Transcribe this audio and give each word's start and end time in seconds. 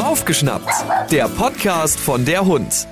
Aufgeschnappt, 0.00 0.70
der 1.10 1.26
Podcast 1.26 1.98
von 1.98 2.24
der 2.24 2.46
Hund. 2.46 2.86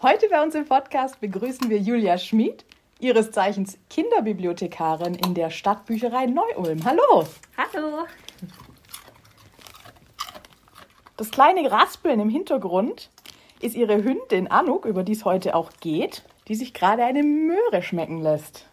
Heute 0.00 0.28
bei 0.30 0.40
uns 0.40 0.54
im 0.54 0.64
Podcast 0.64 1.20
begrüßen 1.20 1.68
wir 1.68 1.78
Julia 1.78 2.16
Schmid, 2.16 2.64
ihres 3.00 3.32
Zeichens 3.32 3.78
Kinderbibliothekarin 3.88 5.16
in 5.16 5.34
der 5.34 5.50
Stadtbücherei 5.50 6.26
Neu-Ulm. 6.26 6.84
Hallo! 6.84 7.26
Hallo! 7.56 8.06
Das 11.16 11.32
kleine 11.32 11.68
Raspeln 11.68 12.20
im 12.20 12.28
Hintergrund 12.28 13.10
ist 13.60 13.74
ihre 13.74 14.04
Hündin 14.04 14.46
Anuk, 14.46 14.84
über 14.84 15.02
die 15.02 15.14
es 15.14 15.24
heute 15.24 15.56
auch 15.56 15.72
geht, 15.80 16.22
die 16.46 16.54
sich 16.54 16.74
gerade 16.74 17.02
eine 17.02 17.24
Möhre 17.24 17.82
schmecken 17.82 18.22
lässt. 18.22 18.69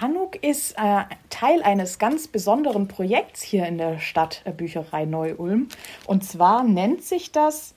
Anuk 0.00 0.42
ist 0.42 0.78
äh, 0.78 1.02
Teil 1.28 1.62
eines 1.62 1.98
ganz 1.98 2.26
besonderen 2.26 2.88
Projekts 2.88 3.42
hier 3.42 3.66
in 3.66 3.76
der 3.76 3.98
Stadtbücherei 3.98 5.04
Neu-Ulm. 5.04 5.68
Und 6.06 6.24
zwar 6.24 6.64
nennt 6.64 7.04
sich 7.04 7.32
das 7.32 7.74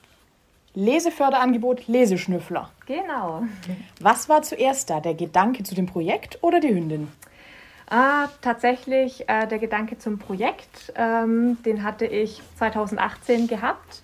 Leseförderangebot 0.72 1.86
Leseschnüffler. 1.86 2.70
Genau. 2.86 3.42
Was 4.00 4.30
war 4.30 4.40
zuerst 4.40 4.88
da, 4.88 5.00
der 5.00 5.14
Gedanke 5.14 5.64
zu 5.64 5.74
dem 5.74 5.84
Projekt 5.84 6.38
oder 6.42 6.60
die 6.60 6.74
Hündin? 6.74 7.08
Ah, 7.90 8.28
tatsächlich 8.40 9.28
äh, 9.28 9.46
der 9.46 9.58
Gedanke 9.58 9.98
zum 9.98 10.18
Projekt, 10.18 10.94
ähm, 10.96 11.62
den 11.64 11.82
hatte 11.82 12.06
ich 12.06 12.40
2018 12.56 13.48
gehabt 13.48 14.03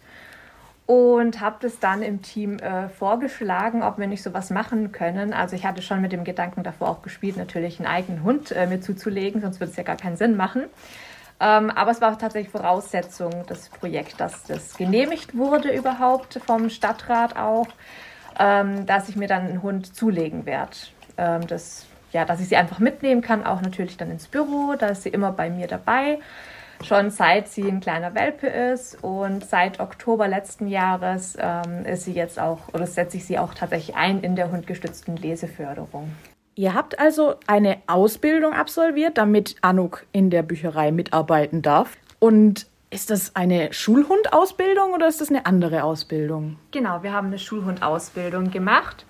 und 0.91 1.41
habe 1.41 1.59
das 1.61 1.79
dann 1.79 2.03
im 2.03 2.21
Team 2.21 2.59
äh, 2.59 2.89
vorgeschlagen, 2.89 3.85
ob 3.85 3.99
wir 3.99 4.09
nicht 4.09 4.25
sowas 4.25 4.51
machen 4.51 4.91
können. 4.91 5.33
Also 5.33 5.55
ich 5.55 5.65
hatte 5.65 5.83
schon 5.83 6.01
mit 6.01 6.11
dem 6.11 6.25
Gedanken 6.25 6.65
davor 6.65 6.89
auch 6.89 7.03
gespielt, 7.03 7.37
natürlich 7.37 7.79
einen 7.79 7.87
eigenen 7.87 8.25
Hund 8.25 8.51
äh, 8.51 8.67
mir 8.67 8.81
zuzulegen, 8.81 9.41
sonst 9.41 9.61
würde 9.61 9.71
es 9.71 9.77
ja 9.77 9.85
gar 9.85 9.95
keinen 9.95 10.17
Sinn 10.17 10.37
machen. 10.37 10.65
Ähm, 11.39 11.71
aber 11.71 11.93
es 11.93 12.01
war 12.01 12.19
tatsächlich 12.19 12.51
Voraussetzung 12.51 13.47
des 13.47 13.69
Projekts, 13.69 14.17
dass 14.17 14.43
das 14.43 14.77
genehmigt 14.77 15.37
wurde 15.37 15.73
überhaupt 15.73 16.41
vom 16.45 16.69
Stadtrat 16.69 17.37
auch, 17.37 17.69
ähm, 18.41 18.85
dass 18.85 19.09
ich 19.09 19.15
mir 19.15 19.29
dann 19.29 19.47
einen 19.47 19.63
Hund 19.63 19.95
zulegen 19.95 20.45
werde. 20.45 20.77
Ähm, 21.17 21.47
das, 21.47 21.87
ja, 22.11 22.25
dass 22.25 22.41
ich 22.41 22.49
sie 22.49 22.57
einfach 22.57 22.81
mitnehmen 22.81 23.23
kann, 23.23 23.47
auch 23.47 23.63
natürlich 23.63 23.97
dann 23.97 24.11
ins 24.11 24.27
Büro, 24.27 24.75
da 24.77 24.89
ist 24.89 25.05
sie 25.05 25.11
immer 25.11 25.31
bei 25.31 25.51
mir 25.51 25.69
dabei 25.69 26.19
schon 26.83 27.11
seit 27.11 27.49
sie 27.49 27.69
ein 27.69 27.81
kleiner 27.81 28.15
Welpe 28.15 28.47
ist 28.47 29.03
und 29.03 29.45
seit 29.45 29.81
Oktober 29.81 30.29
letzten 30.29 30.67
Jahres 30.67 31.37
ähm, 31.39 31.85
ist 31.85 32.05
sie 32.05 32.13
jetzt 32.13 32.39
auch 32.39 32.61
oder 32.73 32.87
setze 32.87 33.17
ich 33.17 33.25
sie 33.25 33.39
auch 33.39 33.55
tatsächlich 33.55 33.97
ein 33.97 34.21
in 34.21 34.37
der 34.37 34.51
hundgestützten 34.51 35.17
Leseförderung. 35.17 36.11
Ihr 36.57 36.75
habt 36.75 36.99
also 36.99 37.37
eine 37.47 37.79
Ausbildung 37.87 38.53
absolviert, 38.53 39.19
damit 39.19 39.57
Anuk 39.63 40.05
in 40.13 40.31
der 40.31 40.43
Bücherei 40.43 40.91
mitarbeiten 40.91 41.63
darf. 41.63 41.97
Und 42.19 42.67
ist 42.91 43.11
das 43.11 43.37
eine 43.37 43.73
Schulhundausbildung 43.73 44.93
oder 44.93 45.09
ist 45.09 45.21
das 45.21 45.31
eine 45.31 45.47
andere 45.47 45.85
Ausbildung? 45.85 46.59
Genau, 46.73 47.03
wir 47.03 47.13
haben 47.13 47.29
eine 47.29 47.39
Schulhundausbildung 47.39 48.51
gemacht 48.51 49.07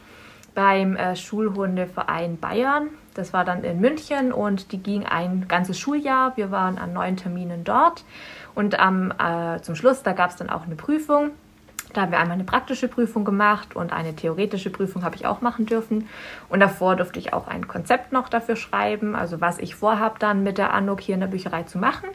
beim 0.55 0.97
äh, 0.97 1.17
Schulhundeverein 1.17 2.39
Bayern. 2.39 2.91
Das 3.15 3.33
war 3.33 3.45
dann 3.45 3.65
in 3.65 3.81
München 3.81 4.33
und 4.33 4.73
die 4.73 4.79
ging 4.79 5.05
ein 5.05 5.47
ganzes 5.49 5.79
Schuljahr. 5.79 6.37
Wir 6.37 6.51
waren 6.51 6.79
an 6.79 6.93
neun 6.93 7.17
Terminen 7.17 7.65
dort 7.65 8.05
und 8.55 8.79
am, 8.79 9.13
äh, 9.13 9.61
zum 9.63 9.75
Schluss, 9.75 10.03
da 10.03 10.13
gab 10.13 10.31
es 10.31 10.37
dann 10.37 10.51
auch 10.51 10.65
eine 10.65 10.77
Prüfung. 10.77 11.31
Da 11.93 12.03
haben 12.03 12.13
wir 12.13 12.21
einmal 12.21 12.35
eine 12.35 12.45
praktische 12.45 12.87
Prüfung 12.87 13.25
gemacht 13.25 13.75
und 13.75 13.93
eine 13.93 14.15
theoretische 14.15 14.71
Prüfung 14.71 15.03
habe 15.03 15.17
ich 15.17 15.27
auch 15.27 15.41
machen 15.41 15.67
dürfen. 15.67 16.09
Und 16.49 16.61
davor 16.61 16.95
durfte 16.95 17.19
ich 17.19 17.33
auch 17.33 17.49
ein 17.49 17.67
Konzept 17.67 18.13
noch 18.13 18.29
dafür 18.29 18.55
schreiben, 18.55 19.17
also 19.17 19.41
was 19.41 19.59
ich 19.59 19.75
vorhabe 19.75 20.19
dann 20.21 20.45
mit 20.45 20.57
der 20.57 20.73
Anuk 20.73 21.01
hier 21.01 21.15
in 21.15 21.21
der 21.21 21.27
Bücherei 21.27 21.65
zu 21.65 21.79
machen. 21.79 22.09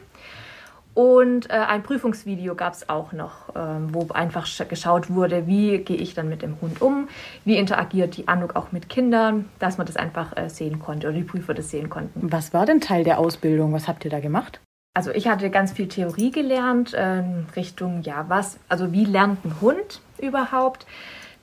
Und 0.96 1.50
äh, 1.50 1.52
ein 1.52 1.82
Prüfungsvideo 1.82 2.54
gab 2.54 2.72
es 2.72 2.88
auch 2.88 3.12
noch, 3.12 3.54
ähm, 3.54 3.92
wo 3.92 4.08
einfach 4.14 4.48
geschaut 4.66 5.10
wurde, 5.10 5.46
wie 5.46 5.76
gehe 5.76 5.98
ich 5.98 6.14
dann 6.14 6.30
mit 6.30 6.40
dem 6.40 6.58
Hund 6.62 6.80
um, 6.80 7.08
wie 7.44 7.58
interagiert 7.58 8.16
die 8.16 8.28
Anuk 8.28 8.56
auch 8.56 8.72
mit 8.72 8.88
Kindern, 8.88 9.44
dass 9.58 9.76
man 9.76 9.86
das 9.86 9.98
einfach 9.98 10.34
äh, 10.38 10.48
sehen 10.48 10.78
konnte 10.78 11.08
oder 11.08 11.18
die 11.18 11.22
Prüfer 11.22 11.52
das 11.52 11.70
sehen 11.70 11.90
konnten. 11.90 12.32
Was 12.32 12.54
war 12.54 12.64
denn 12.64 12.80
Teil 12.80 13.04
der 13.04 13.18
Ausbildung? 13.18 13.74
Was 13.74 13.88
habt 13.88 14.06
ihr 14.06 14.10
da 14.10 14.20
gemacht? 14.20 14.58
Also 14.94 15.10
ich 15.10 15.28
hatte 15.28 15.50
ganz 15.50 15.72
viel 15.72 15.88
Theorie 15.88 16.30
gelernt 16.30 16.94
äh, 16.94 17.22
Richtung, 17.56 18.00
ja, 18.00 18.24
was, 18.28 18.58
also 18.70 18.90
wie 18.92 19.04
lernt 19.04 19.44
ein 19.44 19.60
Hund 19.60 20.00
überhaupt? 20.16 20.86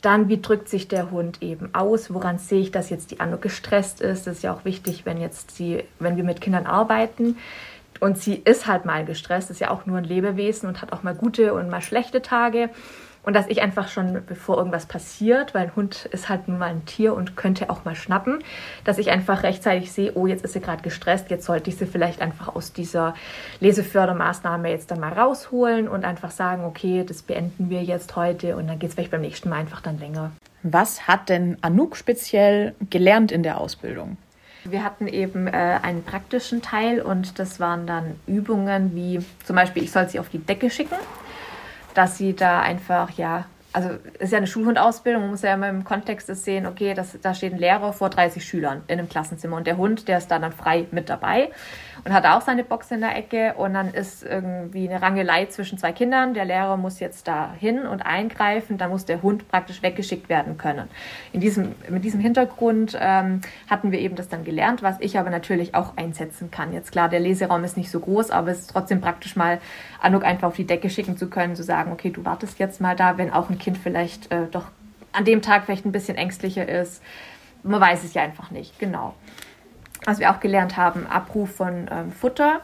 Dann, 0.02 0.30
wie 0.30 0.42
drückt 0.42 0.68
sich 0.68 0.88
der 0.88 1.12
Hund 1.12 1.44
eben 1.44 1.76
aus? 1.76 2.12
Woran 2.12 2.40
sehe 2.40 2.60
ich, 2.60 2.72
dass 2.72 2.90
jetzt 2.90 3.12
die 3.12 3.20
Anuk 3.20 3.44
gestresst 3.44 4.02
ist? 4.02 4.26
Das 4.26 4.38
ist 4.38 4.44
ja 4.44 4.52
auch 4.52 4.66
wichtig, 4.66 5.06
wenn 5.06 5.22
jetzt 5.22 5.52
sie, 5.52 5.84
wenn 6.00 6.18
wir 6.18 6.24
mit 6.24 6.42
Kindern 6.42 6.66
arbeiten 6.66 7.38
und 8.00 8.18
sie 8.18 8.36
ist 8.36 8.68
halt 8.68 8.86
mal 8.86 9.06
gestresst, 9.06 9.50
ist 9.50 9.62
ja 9.62 9.72
auch 9.72 9.86
nur 9.86 9.98
ein 9.98 10.04
Lebewesen 10.04 10.68
und 10.68 10.82
hat 10.82 10.92
auch 10.94 11.04
mal 11.04 11.16
gute 11.16 11.54
und 11.54 11.70
mal 11.70 11.82
schlechte 11.82 12.22
Tage. 12.22 12.70
Und 13.26 13.36
dass 13.38 13.48
ich 13.48 13.62
einfach 13.62 13.88
schon, 13.88 14.22
bevor 14.28 14.58
irgendwas 14.58 14.86
passiert, 14.86 15.54
weil 15.54 15.64
ein 15.64 15.76
Hund 15.78 16.10
ist 16.12 16.28
halt 16.28 16.50
nun 16.50 16.58
mal 16.58 16.70
ein 16.70 16.86
Tier 16.86 17.14
und 17.14 17.38
könnte 17.38 17.70
auch 17.70 17.86
mal 17.86 17.96
schnappen, 17.96 18.44
dass 18.84 18.98
ich 18.98 19.12
einfach 19.12 19.44
rechtzeitig 19.44 19.94
sehe, 19.94 20.12
oh, 20.16 20.28
jetzt 20.28 20.44
ist 20.44 20.54
sie 20.54 20.60
gerade 20.60 20.84
gestresst, 20.84 21.30
jetzt 21.30 21.46
sollte 21.46 21.70
ich 21.70 21.78
sie 21.78 21.86
vielleicht 21.86 22.22
einfach 22.22 22.54
aus 22.54 22.74
dieser 22.74 23.14
Lesefördermaßnahme 23.62 24.70
jetzt 24.70 24.92
dann 24.92 25.00
mal 25.00 25.14
rausholen 25.14 25.88
und 25.88 26.04
einfach 26.04 26.32
sagen, 26.32 26.66
okay, 26.66 27.06
das 27.08 27.22
beenden 27.22 27.70
wir 27.70 27.82
jetzt 27.82 28.18
heute 28.18 28.58
und 28.58 28.68
dann 28.68 28.78
geht 28.78 28.90
es 28.90 28.96
vielleicht 28.96 29.12
beim 29.12 29.22
nächsten 29.22 29.48
Mal 29.48 29.60
einfach 29.60 29.80
dann 29.80 30.00
länger. 30.00 30.32
Was 30.64 31.08
hat 31.08 31.30
denn 31.30 31.58
Anouk 31.62 31.96
speziell 31.96 32.76
gelernt 32.90 33.32
in 33.32 33.44
der 33.44 33.60
Ausbildung? 33.60 34.18
Wir 34.66 34.84
hatten 34.84 35.08
eben 35.08 35.48
äh, 35.48 35.80
einen 35.82 36.04
praktischen 36.04 36.62
Teil 36.62 37.02
und 37.02 37.38
das 37.40 37.60
waren 37.60 37.86
dann 37.86 38.16
Übungen 38.28 38.96
wie 38.96 39.24
zum 39.44 39.56
Beispiel, 39.56 39.84
ich 39.84 39.92
soll 39.92 40.08
sie 40.08 40.20
auf 40.20 40.30
die 40.30 40.40
Decke 40.40 40.70
schicken, 40.70 40.96
dass 41.94 42.18
sie 42.18 42.34
da 42.34 42.62
einfach 42.62 43.12
ja 43.12 43.46
also 43.74 43.90
ist 44.20 44.32
ja 44.32 44.38
eine 44.38 44.48
Schulhundausbildung, 44.48 45.24
man 45.24 45.32
muss 45.32 45.42
ja 45.42 45.56
immer 45.56 45.68
im 45.68 45.84
Kontext 45.84 46.28
sehen, 46.28 46.68
okay, 46.68 46.94
das, 46.94 47.18
da 47.22 47.34
steht 47.34 47.54
ein 47.54 47.60
Lehrer 47.60 47.92
vor 47.92 48.10
30 48.10 48.46
Schülern 48.46 48.84
in 48.88 49.00
einem 49.00 49.10
Klassenzimmer 49.10 49.58
und 49.58 49.66
der 49.66 49.78
Hund, 49.78 50.08
der 50.08 50.20
ist 50.20 50.30
da 50.30 50.38
dann 50.38 50.52
frei 50.52 50.86
mit 50.92 51.10
dabei 51.10 51.50
und 52.06 52.14
hat 52.14 52.26
auch 52.26 52.42
seine 52.42 52.64
Box 52.64 52.92
in 52.92 53.02
der 53.02 53.16
Ecke 53.18 53.54
und 53.56 53.74
dann 53.74 53.94
ist 53.94 54.24
irgendwie 54.24 54.88
eine 54.88 55.02
Rangelei 55.02 55.46
zwischen 55.46 55.78
zwei 55.78 55.92
Kindern. 55.92 56.34
Der 56.34 56.46
Lehrer 56.46 56.78
muss 56.78 57.00
jetzt 57.00 57.28
da 57.28 57.54
hin 57.58 57.86
und 57.88 58.06
eingreifen, 58.06 58.78
dann 58.78 58.90
muss 58.90 59.06
der 59.06 59.22
Hund 59.22 59.48
praktisch 59.48 59.82
weggeschickt 59.82 60.30
werden 60.30 60.58
können. 60.58 60.90
In 61.32 61.40
diesem, 61.40 61.74
mit 61.90 62.04
diesem 62.04 62.20
Hintergrund 62.20 62.98
ähm, 63.00 63.42
hatten 63.70 63.92
wir 63.92 64.00
eben 64.00 64.16
das 64.16 64.28
dann 64.28 64.44
gelernt, 64.44 64.84
was 64.84 64.98
ich 65.00 65.18
aber 65.18 65.30
natürlich 65.30 65.76
auch 65.76 65.98
einsetzen 65.98 66.52
kann. 66.52 66.74
Jetzt 66.74 66.92
klar, 66.92 67.10
der 67.10 67.20
Leseraum 67.20 67.64
ist 67.64 67.78
nicht 67.78 67.90
so 67.90 68.00
groß, 68.00 68.32
aber 68.32 68.52
es 68.52 68.60
ist 68.62 68.72
trotzdem 68.72 69.02
praktisch 69.02 69.36
mal 69.36 69.60
Anuk 70.02 70.26
einfach 70.26 70.50
auf 70.50 70.56
die 70.56 70.68
Decke 70.68 70.90
schicken 70.90 71.18
zu 71.18 71.30
können, 71.30 71.56
zu 71.56 71.64
sagen, 71.64 71.92
okay, 71.92 72.10
du 72.10 72.26
wartest 72.26 72.60
jetzt 72.60 72.82
mal 72.82 72.96
da, 72.96 73.18
wenn 73.18 73.32
auch 73.32 73.50
ein 73.50 73.58
Kind 73.64 73.78
vielleicht 73.78 74.32
äh, 74.32 74.48
doch 74.52 74.66
an 75.14 75.26
dem 75.26 75.42
Tag 75.42 75.66
vielleicht 75.66 75.86
ein 75.86 75.92
bisschen 75.92 76.18
ängstlicher 76.18 76.68
ist. 76.68 77.02
Man 77.64 77.80
weiß 77.80 78.04
es 78.04 78.14
ja 78.14 78.24
einfach 78.24 78.52
nicht, 78.52 78.78
genau. 78.80 79.16
Was 80.06 80.20
wir 80.20 80.32
auch 80.32 80.42
gelernt 80.42 80.76
haben, 80.76 81.08
Abruf 81.08 81.56
von 81.56 81.90
ähm, 81.90 82.12
Futter. 82.12 82.62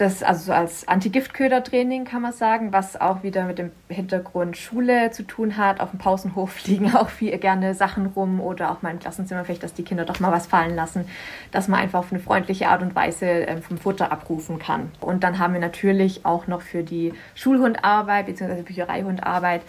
Das 0.00 0.22
also 0.22 0.44
so 0.44 0.52
als 0.54 0.88
Anti-Giftköder-Training 0.88 2.06
kann 2.06 2.22
man 2.22 2.32
sagen, 2.32 2.72
was 2.72 2.98
auch 2.98 3.22
wieder 3.22 3.44
mit 3.44 3.58
dem 3.58 3.70
Hintergrund 3.90 4.56
Schule 4.56 5.10
zu 5.10 5.24
tun 5.24 5.58
hat. 5.58 5.80
Auf 5.80 5.90
dem 5.90 5.98
Pausenhof 5.98 6.64
liegen 6.64 6.94
auch 6.94 7.10
viel 7.10 7.36
gerne 7.36 7.74
Sachen 7.74 8.06
rum 8.06 8.40
oder 8.40 8.70
auch 8.70 8.80
mal 8.80 8.92
im 8.92 8.98
Klassenzimmer 8.98 9.44
vielleicht, 9.44 9.62
dass 9.62 9.74
die 9.74 9.82
Kinder 9.82 10.06
doch 10.06 10.18
mal 10.18 10.32
was 10.32 10.46
fallen 10.46 10.74
lassen, 10.74 11.04
dass 11.50 11.68
man 11.68 11.80
einfach 11.80 11.98
auf 11.98 12.12
eine 12.12 12.18
freundliche 12.18 12.68
Art 12.68 12.80
und 12.80 12.94
Weise 12.94 13.26
ähm, 13.26 13.60
vom 13.60 13.76
Futter 13.76 14.10
abrufen 14.10 14.58
kann. 14.58 14.90
Und 15.00 15.22
dann 15.22 15.38
haben 15.38 15.52
wir 15.52 15.60
natürlich 15.60 16.24
auch 16.24 16.46
noch 16.46 16.62
für 16.62 16.82
die 16.82 17.12
Schulhundarbeit 17.34 18.24
bzw. 18.24 18.62
Büchereihundarbeit 18.62 19.60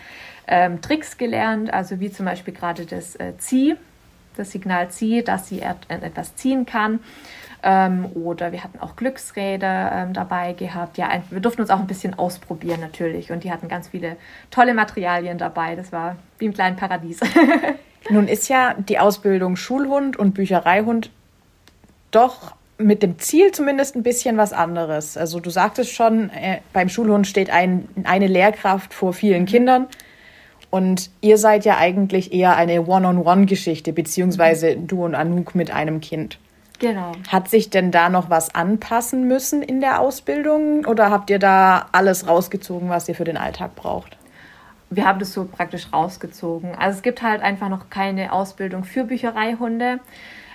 ähm, 0.48 0.80
Tricks 0.80 1.18
gelernt, 1.18 1.74
also 1.74 2.00
wie 2.00 2.10
zum 2.10 2.26
Beispiel 2.26 2.54
gerade 2.54 2.86
das 2.86 3.18
äh, 3.18 3.34
Zieh, 3.38 3.76
das 4.36 4.52
Signal 4.52 4.90
Zieh, 4.90 5.24
dass 5.24 5.48
sie 5.48 5.62
etwas 5.62 6.36
ziehen 6.36 6.66
kann 6.66 7.00
ähm, 7.64 8.06
oder 8.16 8.52
wir 8.52 8.64
hatten 8.64 8.80
auch 8.80 8.96
Glücksräder 8.96 9.92
ähm, 9.94 10.14
dabei 10.14 10.54
gehabt. 10.54 10.98
Ja, 10.98 11.10
wir 11.30 11.40
durften 11.40 11.62
uns 11.62 11.70
auch 11.70 11.80
ein 11.80 11.88
bisschen 11.88 12.18
ausprobieren 12.18 12.80
natürlich. 12.80 13.32
Und 13.32 13.44
die 13.44 13.52
hatten 13.52 13.68
ganz 13.68 13.90
viele 13.90 14.18
tolle 14.50 14.74
Materialien 14.74 15.38
dabei. 15.38 15.76
Das 15.76 15.92
war 15.92 16.16
wie 16.40 16.46
im 16.46 16.54
kleinen 16.54 16.76
Paradies. 16.76 17.20
Nun 18.10 18.28
ist 18.28 18.50
ja 18.50 18.74
die 18.74 18.98
Ausbildung 18.98 19.56
Schulhund 19.56 20.18
und 20.18 20.34
Büchereihund 20.34 21.12
doch 22.10 22.56
mit 22.78 23.04
dem 23.04 23.20
Ziel 23.20 23.52
zumindest 23.52 23.96
ein 23.96 24.02
bisschen 24.02 24.38
was 24.38 24.54
anderes. 24.54 25.16
Also 25.16 25.40
du 25.40 25.52
sagtest 25.52 25.92
schon, 25.92 26.32
äh, 26.32 26.62
beim 26.74 26.90
Schulhund 26.90 27.28
steht 27.28 27.52
ein, 27.52 27.88
eine 28.06 28.26
Lehrkraft 28.26 28.92
vor 28.92 29.14
vielen 29.14 29.46
Kindern. 29.46 29.86
Und 30.72 31.12
ihr 31.20 31.38
seid 31.38 31.66
ja 31.66 31.78
eigentlich 31.78 32.34
eher 32.34 32.56
eine 32.56 32.88
One-on-One-Geschichte, 32.88 33.94
beziehungsweise 33.94 34.78
du 34.78 35.06
und 35.06 35.14
Anouk 35.14 35.54
mit 35.54 35.70
einem 35.70 36.00
Kind. 36.00 36.40
Genau. 36.80 37.12
Hat 37.28 37.48
sich 37.50 37.70
denn 37.70 37.92
da 37.92 38.10
noch 38.10 38.32
was 38.32 38.56
anpassen 38.56 39.28
müssen 39.28 39.62
in 39.62 39.82
der 39.82 40.00
Ausbildung 40.00 40.86
oder 40.86 41.12
habt 41.12 41.30
ihr 41.30 41.38
da 41.38 41.86
alles 41.92 42.28
rausgezogen, 42.28 42.90
was 42.90 43.08
ihr 43.08 43.14
für 43.14 43.24
den 43.24 43.38
Alltag 43.38 43.76
braucht? 43.76 44.18
Wir 44.90 45.06
haben 45.06 45.20
das 45.20 45.32
so 45.32 45.46
praktisch 45.46 45.94
rausgezogen. 45.94 46.74
Also 46.76 46.98
es 46.98 47.04
gibt 47.04 47.22
halt 47.22 47.44
einfach 47.44 47.70
noch 47.70 47.90
keine 47.90 48.34
Ausbildung 48.34 48.84
für 48.84 49.04
Büchereihunde. 49.04 50.00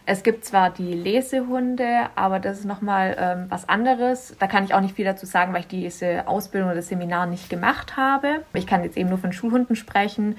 Es 0.08 0.22
gibt 0.22 0.44
zwar 0.44 0.70
die 0.70 0.94
Lesehunde, 0.94 2.06
aber 2.14 2.38
das 2.38 2.60
ist 2.60 2.64
nochmal 2.64 3.16
ähm, 3.18 3.46
was 3.48 3.68
anderes. 3.68 4.36
Da 4.38 4.46
kann 4.46 4.64
ich 4.64 4.72
auch 4.72 4.80
nicht 4.80 4.94
viel 4.94 5.04
dazu 5.04 5.26
sagen, 5.26 5.52
weil 5.52 5.60
ich 5.60 5.66
diese 5.66 6.28
Ausbildung 6.28 6.68
oder 6.68 6.76
das 6.76 6.88
Seminar 6.88 7.26
nicht 7.26 7.50
gemacht 7.50 7.96
habe. 7.96 8.44
Ich 8.54 8.68
kann 8.68 8.84
jetzt 8.84 8.96
eben 8.96 9.08
nur 9.08 9.18
von 9.18 9.32
Schulhunden 9.32 9.74
sprechen 9.74 10.36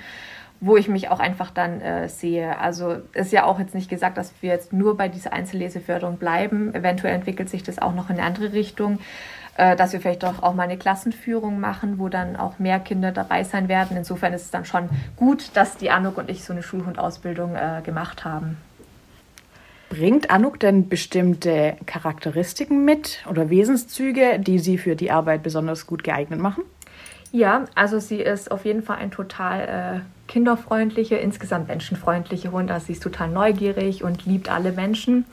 wo 0.60 0.76
ich 0.76 0.88
mich 0.88 1.10
auch 1.10 1.20
einfach 1.20 1.52
dann 1.52 1.82
äh, 1.82 2.10
sehe. 2.10 2.58
Also 2.58 2.98
ist 3.14 3.32
ja 3.32 3.46
auch 3.46 3.60
jetzt 3.60 3.76
nicht 3.76 3.90
gesagt, 3.90 4.18
dass 4.18 4.34
wir 4.42 4.50
jetzt 4.50 4.74
nur 4.74 4.98
bei 4.98 5.08
dieser 5.08 5.34
Einzelleseförderung 5.34 6.18
bleiben. 6.18 6.74
Eventuell 6.74 7.14
entwickelt 7.14 7.50
sich 7.50 7.64
das 7.64 7.80
auch 7.80 7.94
noch 7.94 8.10
in 8.10 8.18
eine 8.18 8.26
andere 8.26 8.54
Richtung, 8.54 9.00
äh, 9.58 9.76
dass 9.76 9.94
wir 9.94 10.02
vielleicht 10.02 10.24
doch 10.24 10.42
auch 10.42 10.56
mal 10.56 10.64
eine 10.64 10.78
Klassenführung 10.78 11.60
machen, 11.60 12.00
wo 12.00 12.10
dann 12.10 12.36
auch 12.36 12.58
mehr 12.58 12.80
Kinder 12.80 13.12
dabei 13.12 13.44
sein 13.44 13.68
werden. 13.68 13.98
Insofern 13.98 14.34
ist 14.34 14.46
es 14.46 14.52
dann 14.52 14.66
schon 14.66 14.90
gut, 15.16 15.52
dass 15.56 15.78
die 15.78 15.92
Anuk 15.92 16.18
und 16.18 16.30
ich 16.30 16.44
so 16.44 16.54
eine 16.54 16.64
Schulhundausbildung 16.64 17.56
äh, 17.56 17.82
gemacht 17.84 18.26
haben. 18.26 18.58
Bringt 19.90 20.30
Anuk 20.30 20.60
denn 20.60 20.90
bestimmte 20.90 21.78
Charakteristiken 21.86 22.84
mit 22.84 23.24
oder 23.30 23.50
Wesenszüge, 23.50 24.40
die 24.40 24.60
sie 24.60 24.78
für 24.78 24.96
die 24.96 25.12
Arbeit 25.12 25.44
besonders 25.44 25.88
gut 25.88 26.04
geeignet 26.04 26.40
machen? 26.40 26.64
Ja, 27.32 27.66
also 27.76 28.00
sie 28.00 28.20
ist 28.22 28.52
auf 28.52 28.66
jeden 28.66 28.84
Fall 28.84 28.98
ein 28.98 29.12
total 29.12 30.04
äh, 30.04 30.32
kinderfreundliche, 30.32 31.16
insgesamt 31.16 31.68
menschenfreundliche 31.68 32.52
Hund. 32.52 32.72
Also 32.72 32.88
sie 32.88 32.94
ist 32.94 33.04
total 33.04 33.30
neugierig 33.30 34.04
und 34.04 34.26
liebt 34.26 34.50
alle 34.50 34.72
Menschen 34.72 35.26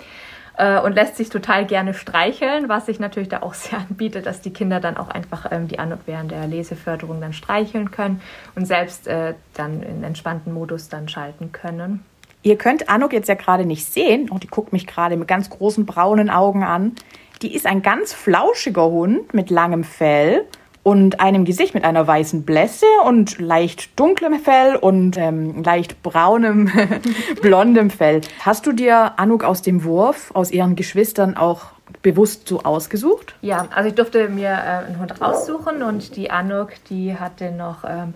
äh, 0.56 0.80
und 0.80 0.94
lässt 0.94 1.16
sich 1.16 1.28
total 1.28 1.66
gerne 1.66 1.94
streicheln, 1.94 2.68
was 2.68 2.86
sich 2.86 3.00
natürlich 3.00 3.28
da 3.28 3.42
auch 3.42 3.54
sehr 3.54 3.78
anbietet, 3.78 4.26
dass 4.26 4.40
die 4.40 4.52
Kinder 4.52 4.80
dann 4.80 4.96
auch 4.96 5.08
einfach 5.08 5.50
ähm, 5.50 5.68
die 5.68 5.78
Anuk 5.78 6.00
während 6.06 6.30
der 6.30 6.46
Leseförderung 6.46 7.20
dann 7.20 7.32
streicheln 7.32 7.90
können 7.90 8.20
und 8.54 8.66
selbst 8.66 9.06
äh, 9.06 9.34
dann 9.54 9.82
in 9.82 10.02
entspannten 10.02 10.52
Modus 10.52 10.88
dann 10.88 11.08
schalten 11.08 11.52
können. 11.52 12.04
Ihr 12.44 12.56
könnt 12.56 12.90
Anuk 12.90 13.14
jetzt 13.14 13.28
ja 13.28 13.34
gerade 13.34 13.64
nicht 13.64 13.90
sehen, 13.90 14.28
und 14.28 14.42
die 14.42 14.48
guckt 14.48 14.72
mich 14.74 14.86
gerade 14.86 15.16
mit 15.16 15.26
ganz 15.26 15.48
großen 15.48 15.86
braunen 15.86 16.28
Augen 16.28 16.62
an. 16.62 16.92
Die 17.40 17.54
ist 17.54 17.66
ein 17.66 17.80
ganz 17.80 18.12
flauschiger 18.12 18.84
Hund 18.84 19.32
mit 19.32 19.48
langem 19.48 19.82
Fell 19.82 20.44
und 20.82 21.20
einem 21.20 21.46
Gesicht 21.46 21.72
mit 21.72 21.84
einer 21.84 22.06
weißen 22.06 22.44
Blässe 22.44 22.84
und 23.06 23.38
leicht 23.40 23.98
dunklem 23.98 24.38
Fell 24.38 24.76
und 24.76 25.16
ähm, 25.16 25.62
leicht 25.62 26.02
braunem, 26.02 26.70
blondem 27.40 27.88
Fell. 27.88 28.20
Hast 28.40 28.66
du 28.66 28.72
dir 28.72 29.18
Anuk 29.18 29.42
aus 29.42 29.62
dem 29.62 29.82
Wurf, 29.82 30.30
aus 30.34 30.50
ihren 30.50 30.76
Geschwistern 30.76 31.38
auch 31.38 31.72
bewusst 32.02 32.46
so 32.46 32.60
ausgesucht? 32.60 33.34
Ja, 33.40 33.68
also 33.74 33.88
ich 33.88 33.94
durfte 33.94 34.28
mir 34.28 34.50
äh, 34.50 34.86
einen 34.86 34.98
Hund 34.98 35.18
raussuchen 35.18 35.82
und 35.82 36.14
die 36.16 36.30
Anuk, 36.30 36.72
die 36.90 37.18
hatte 37.18 37.50
noch 37.52 37.84
ähm, 37.84 38.12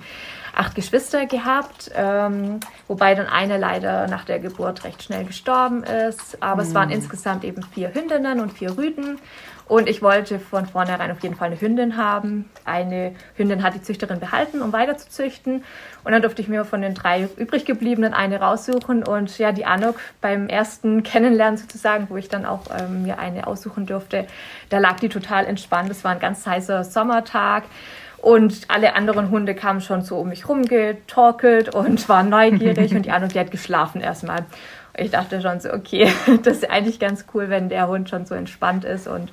acht 0.59 0.75
Geschwister 0.75 1.27
gehabt, 1.27 1.91
ähm, 1.95 2.59
wobei 2.89 3.15
dann 3.15 3.27
eine 3.27 3.59
leider 3.59 4.09
nach 4.09 4.25
der 4.25 4.41
Geburt 4.41 4.85
recht 4.85 5.03
schnell 5.05 5.25
gestorben 5.25 5.85
ist. 5.85 6.43
Aber 6.43 6.63
mhm. 6.63 6.69
es 6.69 6.75
waren 6.75 6.89
hm. 6.91 6.97
insgesamt 6.97 7.45
eben 7.45 7.63
vier 7.63 7.95
Hündinnen 7.95 8.41
und 8.41 8.53
vier 8.53 8.77
Rüden. 8.77 9.19
Und 9.69 9.87
ich 9.87 10.03
wollte 10.03 10.41
von 10.41 10.67
vornherein 10.67 11.11
auf 11.11 11.23
jeden 11.23 11.37
Fall 11.37 11.49
eine 11.49 11.61
Hündin 11.61 11.99
haben. 11.99 12.49
Eine 12.65 13.15
Hündin 13.37 13.63
hat 13.63 13.75
die 13.75 13.83
Züchterin 13.83 14.19
behalten, 14.19 14.63
um 14.63 14.73
weiter 14.73 14.97
zu 14.97 15.11
züchten. 15.11 15.63
Und 16.05 16.13
dann 16.13 16.23
durfte 16.23 16.41
ich 16.41 16.49
mir 16.49 16.65
von 16.65 16.81
den 16.81 16.95
drei 16.95 17.29
übrig 17.37 17.67
gebliebenen 17.67 18.15
eine 18.15 18.41
raussuchen. 18.41 19.05
Und 19.05 19.37
ja, 19.39 19.53
die 19.53 19.67
Anuk 19.67 19.97
beim 20.23 20.49
ersten 20.49 21.03
Kennenlernen 21.03 21.59
sozusagen, 21.59 22.09
wo 22.09 22.17
ich 22.17 22.29
dann 22.29 22.47
auch 22.47 22.63
ähm, 22.77 23.03
mir 23.03 23.19
eine 23.19 23.47
aussuchen 23.47 23.85
durfte, 23.85 24.27
da 24.71 24.79
lag 24.79 24.99
die 25.01 25.11
total 25.11 25.45
entspannt. 25.45 25.91
Es 25.91 26.03
war 26.03 26.13
ein 26.13 26.21
ganz 26.21 26.47
heißer 26.47 26.83
Sommertag. 26.83 27.65
Und 28.21 28.63
alle 28.69 28.95
anderen 28.95 29.31
Hunde 29.31 29.55
kamen 29.55 29.81
schon 29.81 30.03
so 30.03 30.19
um 30.19 30.29
mich 30.29 30.49
rumgetorkelt 30.49 31.75
und 31.75 32.09
waren 32.09 32.29
neugierig. 32.29 32.95
und 32.95 33.07
die 33.07 33.13
Anuk, 33.13 33.31
die 33.31 33.39
hat 33.39 33.51
geschlafen 33.51 34.01
erstmal. 34.01 34.45
Ich 34.97 35.13
dachte 35.13 35.41
schon 35.41 35.61
so, 35.61 35.73
okay, 35.73 36.13
das 36.43 36.59
ist 36.59 36.71
eigentlich 36.71 36.99
ganz 36.99 37.27
cool, 37.33 37.49
wenn 37.49 37.69
der 37.69 37.87
Hund 37.87 38.11
schon 38.11 38.27
so 38.27 38.35
entspannt 38.35 38.85
ist. 38.85 39.07
Und 39.07 39.33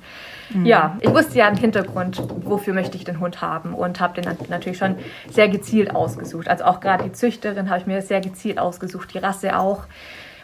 mhm. 0.50 0.64
ja, 0.64 0.96
ich 1.00 1.10
wusste 1.10 1.38
ja 1.38 1.48
im 1.48 1.56
Hintergrund, 1.56 2.22
wofür 2.44 2.74
möchte 2.74 2.96
ich 2.96 3.02
den 3.02 3.18
Hund 3.18 3.42
haben 3.42 3.74
und 3.74 3.98
habe 3.98 4.20
den 4.20 4.36
natürlich 4.48 4.78
schon 4.78 4.94
sehr 5.28 5.48
gezielt 5.48 5.94
ausgesucht. 5.94 6.46
Also 6.46 6.64
auch 6.64 6.78
gerade 6.78 7.04
die 7.04 7.12
Züchterin 7.12 7.68
habe 7.68 7.80
ich 7.80 7.86
mir 7.86 8.02
sehr 8.02 8.20
gezielt 8.20 8.60
ausgesucht, 8.60 9.12
die 9.12 9.18
Rasse 9.18 9.58
auch, 9.58 9.86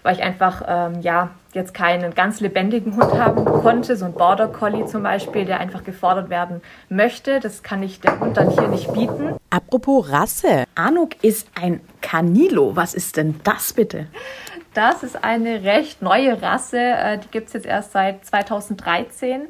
weil 0.03 0.17
ich 0.17 0.23
einfach 0.23 0.63
ähm, 0.67 1.01
ja 1.01 1.31
jetzt 1.53 1.75
keinen 1.75 2.15
ganz 2.15 2.41
lebendigen 2.41 2.97
Hund 2.97 3.19
haben 3.19 3.45
konnte, 3.45 3.97
so 3.97 4.07
ein 4.07 4.13
Border 4.15 4.49
Collie 4.49 4.87
zum 4.87 5.03
Beispiel, 5.03 5.45
der 5.45 5.61
einfach 5.61 5.85
gefordert 5.85 6.31
werden 6.31 6.63
möchte. 6.89 7.41
Das 7.41 7.63
kann 7.63 7.83
ich 7.83 8.01
der 8.01 8.19
Hund 8.19 8.37
dann 8.37 8.51
hier 8.51 8.69
nicht 8.69 8.93
bieten. 8.93 9.37
Apropos 9.51 10.11
Rasse, 10.11 10.65
Anuk 10.75 11.23
ist 11.23 11.49
ein 11.61 11.81
Canilo. 12.01 12.75
Was 12.75 12.95
ist 12.95 13.17
denn 13.17 13.41
das 13.45 13.73
bitte? 13.73 14.07
Das 14.75 15.03
ist 15.03 15.23
eine 15.23 15.63
recht 15.65 16.01
neue 16.01 16.41
Rasse. 16.41 16.79
Äh, 16.79 17.19
die 17.19 17.29
gibt 17.29 17.49
es 17.49 17.53
jetzt 17.53 17.67
erst 17.67 17.93
seit 17.93 18.25
2013. 18.25 19.49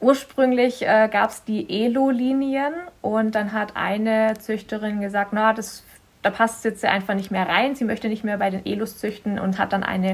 Ursprünglich 0.00 0.82
äh, 0.82 1.08
gab 1.10 1.30
es 1.30 1.44
die 1.44 1.84
Elo-Linien 1.84 2.72
und 3.00 3.34
dann 3.34 3.52
hat 3.52 3.76
eine 3.76 4.34
Züchterin 4.38 5.00
gesagt, 5.00 5.32
na, 5.32 5.52
das, 5.52 5.82
da 6.22 6.30
passt 6.30 6.64
jetzt 6.64 6.84
einfach 6.84 7.14
nicht 7.14 7.30
mehr 7.30 7.48
rein. 7.48 7.74
Sie 7.74 7.84
möchte 7.84 8.08
nicht 8.08 8.24
mehr 8.24 8.38
bei 8.38 8.50
den 8.50 8.66
Elos 8.66 8.98
züchten 8.98 9.38
und 9.38 9.58
hat 9.58 9.72
dann 9.72 9.84
eine 9.84 10.12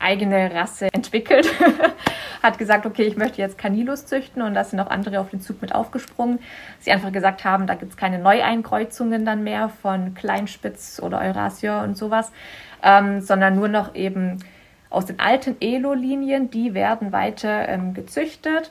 eigene 0.00 0.54
Rasse 0.54 0.88
entwickelt. 0.92 1.48
hat 2.42 2.58
gesagt, 2.58 2.86
okay, 2.86 3.02
ich 3.02 3.16
möchte 3.16 3.40
jetzt 3.40 3.58
Canilos 3.58 4.06
züchten 4.06 4.42
und 4.42 4.54
da 4.54 4.64
sind 4.64 4.78
auch 4.80 4.90
andere 4.90 5.20
auf 5.20 5.30
den 5.30 5.40
Zug 5.40 5.60
mit 5.60 5.74
aufgesprungen. 5.74 6.38
Sie 6.80 6.92
einfach 6.92 7.12
gesagt 7.12 7.44
haben, 7.44 7.66
da 7.66 7.74
gibt 7.74 7.92
es 7.92 7.96
keine 7.96 8.18
Neueinkreuzungen 8.18 9.24
dann 9.24 9.42
mehr 9.42 9.68
von 9.68 10.14
Kleinspitz 10.14 11.00
oder 11.02 11.20
Eurasier 11.20 11.82
und 11.84 11.96
sowas, 11.96 12.30
ähm, 12.82 13.20
sondern 13.20 13.56
nur 13.56 13.68
noch 13.68 13.94
eben 13.94 14.38
aus 14.90 15.06
den 15.06 15.18
alten 15.20 15.56
Elo-Linien, 15.60 16.50
die 16.50 16.74
werden 16.74 17.12
weiter 17.12 17.68
ähm, 17.68 17.92
gezüchtet. 17.94 18.70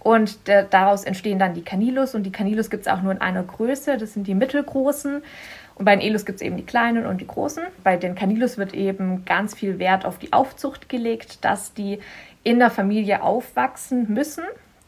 Und 0.00 0.38
daraus 0.46 1.04
entstehen 1.04 1.38
dann 1.38 1.54
die 1.54 1.62
Canilos. 1.62 2.14
Und 2.14 2.22
die 2.22 2.32
Canilos 2.32 2.70
gibt 2.70 2.86
es 2.86 2.88
auch 2.88 3.02
nur 3.02 3.12
in 3.12 3.20
einer 3.20 3.42
Größe. 3.42 3.98
Das 3.98 4.14
sind 4.14 4.26
die 4.26 4.34
mittelgroßen. 4.34 5.22
Und 5.78 5.84
bei 5.84 5.94
den 5.94 6.04
Elos 6.04 6.26
gibt 6.26 6.40
es 6.40 6.42
eben 6.42 6.56
die 6.56 6.66
kleinen 6.66 7.06
und 7.06 7.20
die 7.20 7.26
großen. 7.26 7.62
Bei 7.84 7.96
den 7.96 8.16
Canilos 8.16 8.58
wird 8.58 8.74
eben 8.74 9.24
ganz 9.24 9.54
viel 9.54 9.78
Wert 9.78 10.04
auf 10.04 10.18
die 10.18 10.32
Aufzucht 10.32 10.88
gelegt, 10.88 11.44
dass 11.44 11.72
die 11.72 12.00
in 12.42 12.58
der 12.58 12.70
Familie 12.70 13.22
aufwachsen 13.22 14.12
müssen 14.12 14.44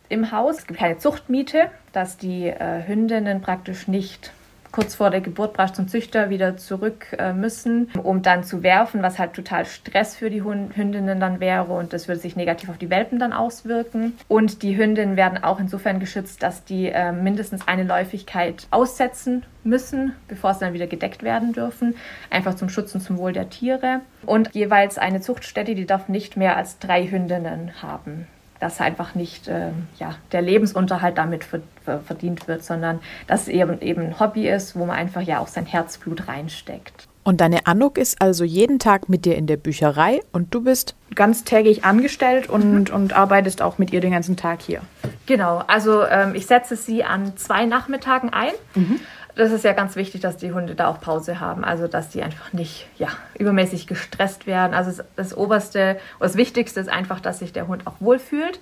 im 0.08 0.32
Haus. 0.32 0.58
Es 0.58 0.66
gibt 0.66 0.80
keine 0.80 0.98
Zuchtmiete, 0.98 1.70
dass 1.92 2.16
die 2.16 2.48
äh, 2.48 2.86
Hündinnen 2.86 3.40
praktisch 3.40 3.86
nicht 3.86 4.32
kurz 4.72 4.94
vor 4.94 5.10
der 5.10 5.20
Geburt 5.20 5.52
praktisch 5.52 5.76
zum 5.76 5.88
Züchter 5.88 6.30
wieder 6.30 6.56
zurück 6.56 7.16
äh, 7.18 7.32
müssen, 7.32 7.90
um 8.02 8.22
dann 8.22 8.44
zu 8.44 8.62
werfen, 8.62 9.02
was 9.02 9.18
halt 9.18 9.34
total 9.34 9.66
Stress 9.66 10.16
für 10.16 10.30
die 10.30 10.42
Hündinnen 10.42 11.20
dann 11.20 11.40
wäre 11.40 11.72
und 11.72 11.92
das 11.92 12.08
würde 12.08 12.20
sich 12.20 12.36
negativ 12.36 12.68
auf 12.68 12.78
die 12.78 12.90
Welpen 12.90 13.18
dann 13.18 13.32
auswirken. 13.32 14.14
Und 14.28 14.62
die 14.62 14.76
Hündinnen 14.76 15.16
werden 15.16 15.42
auch 15.42 15.60
insofern 15.60 16.00
geschützt, 16.00 16.42
dass 16.42 16.64
die 16.64 16.88
äh, 16.88 17.12
mindestens 17.12 17.66
eine 17.66 17.84
Läufigkeit 17.84 18.66
aussetzen 18.70 19.44
müssen, 19.62 20.14
bevor 20.28 20.54
sie 20.54 20.60
dann 20.60 20.72
wieder 20.72 20.86
gedeckt 20.86 21.22
werden 21.22 21.52
dürfen, 21.52 21.94
einfach 22.30 22.54
zum 22.54 22.68
Schutz 22.68 22.94
und 22.94 23.00
zum 23.00 23.18
Wohl 23.18 23.32
der 23.32 23.50
Tiere. 23.50 24.00
Und 24.24 24.54
jeweils 24.54 24.98
eine 24.98 25.20
Zuchtstätte, 25.20 25.74
die 25.74 25.86
darf 25.86 26.08
nicht 26.08 26.36
mehr 26.36 26.56
als 26.56 26.78
drei 26.78 27.06
Hündinnen 27.06 27.82
haben 27.82 28.26
dass 28.60 28.80
einfach 28.80 29.14
nicht 29.14 29.48
äh, 29.48 29.70
ja, 29.98 30.14
der 30.32 30.42
Lebensunterhalt 30.42 31.18
damit 31.18 31.44
verdient 31.84 32.46
wird, 32.46 32.62
sondern 32.62 33.00
dass 33.26 33.42
es 33.42 33.48
eben, 33.48 33.80
eben 33.80 34.02
ein 34.02 34.20
Hobby 34.20 34.48
ist, 34.48 34.76
wo 34.76 34.86
man 34.86 34.96
einfach 34.96 35.22
ja 35.22 35.40
auch 35.40 35.48
sein 35.48 35.66
Herzblut 35.66 36.28
reinsteckt. 36.28 37.08
Und 37.22 37.40
deine 37.40 37.66
Anuk 37.66 37.98
ist 37.98 38.22
also 38.22 38.44
jeden 38.44 38.78
Tag 38.78 39.08
mit 39.08 39.24
dir 39.24 39.36
in 39.36 39.46
der 39.46 39.58
Bücherei 39.58 40.20
und 40.32 40.54
du 40.54 40.62
bist 40.62 40.94
ganztägig 41.14 41.84
angestellt 41.84 42.48
und, 42.48 42.88
mhm. 42.88 42.94
und 42.94 43.12
arbeitest 43.12 43.60
auch 43.60 43.78
mit 43.78 43.92
ihr 43.92 44.00
den 44.00 44.12
ganzen 44.12 44.36
Tag 44.36 44.62
hier. 44.62 44.80
Genau, 45.26 45.62
also 45.66 46.04
ähm, 46.06 46.34
ich 46.34 46.46
setze 46.46 46.76
sie 46.76 47.04
an 47.04 47.36
zwei 47.36 47.66
Nachmittagen 47.66 48.30
ein. 48.30 48.52
Mhm 48.74 49.00
das 49.36 49.52
ist 49.52 49.64
ja 49.64 49.72
ganz 49.72 49.96
wichtig, 49.96 50.20
dass 50.20 50.36
die 50.36 50.52
Hunde 50.52 50.74
da 50.74 50.88
auch 50.88 51.00
Pause 51.00 51.40
haben. 51.40 51.64
Also, 51.64 51.86
dass 51.86 52.10
die 52.10 52.22
einfach 52.22 52.52
nicht 52.52 52.88
ja, 52.98 53.08
übermäßig 53.38 53.86
gestresst 53.86 54.46
werden. 54.46 54.74
Also, 54.74 55.02
das 55.16 55.36
Oberste 55.36 55.98
oder 56.18 56.28
das 56.28 56.36
Wichtigste 56.36 56.80
ist 56.80 56.88
einfach, 56.88 57.20
dass 57.20 57.38
sich 57.38 57.52
der 57.52 57.68
Hund 57.68 57.86
auch 57.86 57.94
wohlfühlt. 58.00 58.60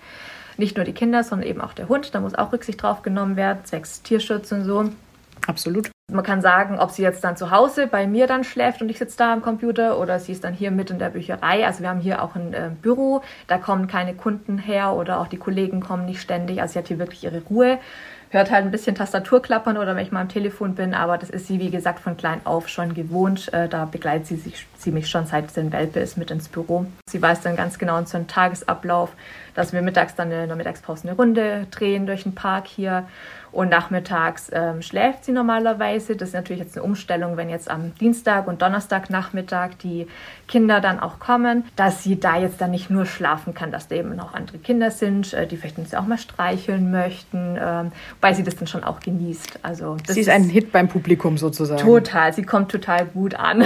Nicht 0.56 0.76
nur 0.76 0.84
die 0.84 0.92
Kinder, 0.92 1.22
sondern 1.22 1.48
eben 1.48 1.60
auch 1.60 1.72
der 1.72 1.88
Hund. 1.88 2.14
Da 2.14 2.20
muss 2.20 2.34
auch 2.34 2.52
Rücksicht 2.52 2.82
drauf 2.82 3.02
genommen 3.02 3.37
werden, 3.37 3.64
zwecks 3.64 4.02
Tierschutz 4.02 4.50
und 4.52 4.64
so. 4.64 4.90
Absolut. 5.46 5.90
Man 6.10 6.25
kann 6.25 6.40
sagen, 6.40 6.78
ob 6.78 6.90
sie 6.90 7.02
jetzt 7.02 7.22
dann 7.22 7.37
zu 7.37 7.50
Hause 7.50 7.87
bei 7.87 8.06
mir 8.06 8.26
dann 8.26 8.42
schläft 8.42 8.80
und 8.80 8.88
ich 8.88 8.98
sitze 8.98 9.18
da 9.18 9.32
am 9.32 9.42
Computer 9.42 9.98
oder 9.98 10.18
sie 10.18 10.32
ist 10.32 10.42
dann 10.42 10.54
hier 10.54 10.70
mit 10.70 10.90
in 10.90 10.98
der 10.98 11.10
Bücherei. 11.10 11.66
Also 11.66 11.80
wir 11.80 11.90
haben 11.90 12.00
hier 12.00 12.22
auch 12.22 12.34
ein 12.34 12.54
äh, 12.54 12.70
Büro, 12.80 13.20
da 13.46 13.58
kommen 13.58 13.88
keine 13.88 14.14
Kunden 14.14 14.56
her 14.56 14.94
oder 14.94 15.20
auch 15.20 15.26
die 15.28 15.37
Kollegen 15.37 15.80
kommen 15.80 16.06
nicht 16.06 16.22
ständig. 16.22 16.62
Also 16.62 16.72
sie 16.72 16.78
hat 16.78 16.88
hier 16.88 16.98
wirklich 16.98 17.25
ihre 17.25 17.42
Ruhe 17.42 17.78
hört 18.30 18.50
halt 18.50 18.64
ein 18.64 18.70
bisschen 18.70 18.94
Tastatur 18.94 19.40
klappern 19.40 19.76
oder 19.76 19.97
wenn 19.97 20.04
ich 20.04 20.12
mal 20.12 20.20
am 20.20 20.28
Telefon 20.28 20.75
bin, 20.75 20.94
aber 20.94 21.18
das 21.18 21.30
ist 21.30 21.47
sie, 21.47 21.58
wie 21.61 21.70
gesagt, 21.70 22.00
von 22.00 22.16
klein 22.16 22.40
auf 22.44 22.68
schon 22.68 22.94
gewohnt. 22.94 23.52
Äh, 23.52 23.68
da 23.68 23.85
begleitet 23.85 24.26
sie, 24.26 24.37
sich, 24.37 24.66
sie 24.76 24.90
mich 24.90 25.08
schon 25.08 25.26
seit 25.26 25.50
sie 25.50 25.61
ein 25.61 25.73
Welpe 25.73 26.00
ist 26.00 26.16
mit 26.16 26.30
ins 26.30 26.49
Büro. 26.49 26.87
Sie 27.08 27.20
weiß 27.20 27.40
dann 27.40 27.56
ganz 27.56 27.78
genau 27.78 27.97
unseren 27.97 28.26
Tagesablauf, 28.26 29.11
dass 29.54 29.73
wir 29.73 29.82
mittags 29.82 30.14
dann 30.14 30.30
in 30.30 30.47
der 30.47 30.56
Mittagspause 30.56 31.08
eine 31.08 31.16
Runde 31.16 31.66
drehen 31.70 32.06
durch 32.06 32.25
den 32.25 32.35
Park 32.35 32.66
hier 32.66 33.06
und 33.50 33.70
nachmittags 33.70 34.50
ähm, 34.52 34.82
schläft 34.82 35.25
sie 35.25 35.32
normalerweise. 35.32 36.16
Das 36.16 36.30
ist 36.30 36.35
natürlich 36.35 36.62
jetzt 36.62 36.76
eine 36.76 36.85
Umstellung, 36.85 37.37
wenn 37.37 37.49
jetzt 37.49 37.70
am 37.70 37.94
Dienstag 37.97 38.47
und 38.47 38.62
Donnerstagnachmittag 38.62 39.70
die 39.82 40.06
Kinder 40.47 40.80
dann 40.80 41.00
auch 41.00 41.18
kommen, 41.18 41.64
dass 41.76 42.02
sie 42.02 42.20
da 42.20 42.38
jetzt 42.38 42.61
dann 42.61 42.70
nicht 42.70 42.90
nur 42.90 43.06
schlafen 43.06 43.54
kann, 43.54 43.70
dass 43.70 43.88
da 43.88 43.97
eben 43.97 44.14
noch 44.16 44.35
andere 44.35 44.58
Kinder 44.58 44.90
sind, 44.90 45.32
äh, 45.32 45.47
die 45.47 45.56
vielleicht 45.56 45.78
uns 45.78 45.94
auch 45.94 46.06
mal 46.06 46.18
streicheln 46.18 46.90
möchten, 46.90 47.58
ähm, 47.61 47.92
weil 48.20 48.34
sie 48.34 48.42
das 48.42 48.56
dann 48.56 48.66
schon 48.66 48.84
auch 48.84 49.00
genießt. 49.00 49.60
Also 49.62 49.96
sie 50.06 50.20
ist 50.20 50.28
ein 50.28 50.44
Hit 50.44 50.72
beim 50.72 50.88
Publikum 50.88 51.38
sozusagen. 51.38 51.80
Total, 51.80 52.32
sie 52.32 52.42
kommt 52.42 52.70
total 52.70 53.06
gut 53.06 53.34
an. 53.34 53.64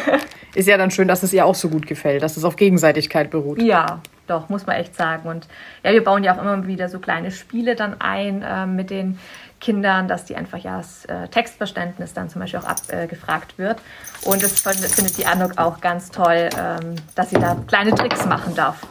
ist 0.54 0.68
ja 0.68 0.76
dann 0.76 0.90
schön, 0.90 1.08
dass 1.08 1.22
es 1.22 1.32
ihr 1.32 1.44
auch 1.44 1.54
so 1.54 1.68
gut 1.68 1.86
gefällt, 1.86 2.22
dass 2.22 2.36
es 2.36 2.44
auf 2.44 2.56
Gegenseitigkeit 2.56 3.30
beruht. 3.30 3.60
Ja, 3.60 4.00
doch, 4.26 4.48
muss 4.48 4.66
man 4.66 4.76
echt 4.76 4.94
sagen. 4.94 5.28
Und 5.28 5.48
ja, 5.82 5.92
wir 5.92 6.04
bauen 6.04 6.22
ja 6.22 6.36
auch 6.36 6.42
immer 6.42 6.66
wieder 6.66 6.88
so 6.88 6.98
kleine 6.98 7.30
Spiele 7.30 7.74
dann 7.74 8.00
ein 8.00 8.42
äh, 8.42 8.66
mit 8.66 8.90
den 8.90 9.18
Kindern, 9.60 10.06
dass 10.06 10.24
die 10.24 10.36
einfach 10.36 10.58
ja 10.58 10.76
das 10.76 11.04
äh, 11.06 11.26
Textverständnis 11.28 12.12
dann 12.14 12.28
zum 12.28 12.40
Beispiel 12.40 12.60
auch 12.60 12.64
abgefragt 12.64 13.54
äh, 13.54 13.58
wird. 13.58 13.78
Und 14.22 14.42
das 14.42 14.60
findet 14.60 15.18
die 15.18 15.26
Anuk 15.26 15.58
auch 15.58 15.80
ganz 15.80 16.10
toll, 16.10 16.48
ähm, 16.56 16.94
dass 17.16 17.30
sie 17.30 17.36
da 17.36 17.56
kleine 17.66 17.92
Tricks 17.94 18.24
machen 18.26 18.54
darf. 18.54 18.86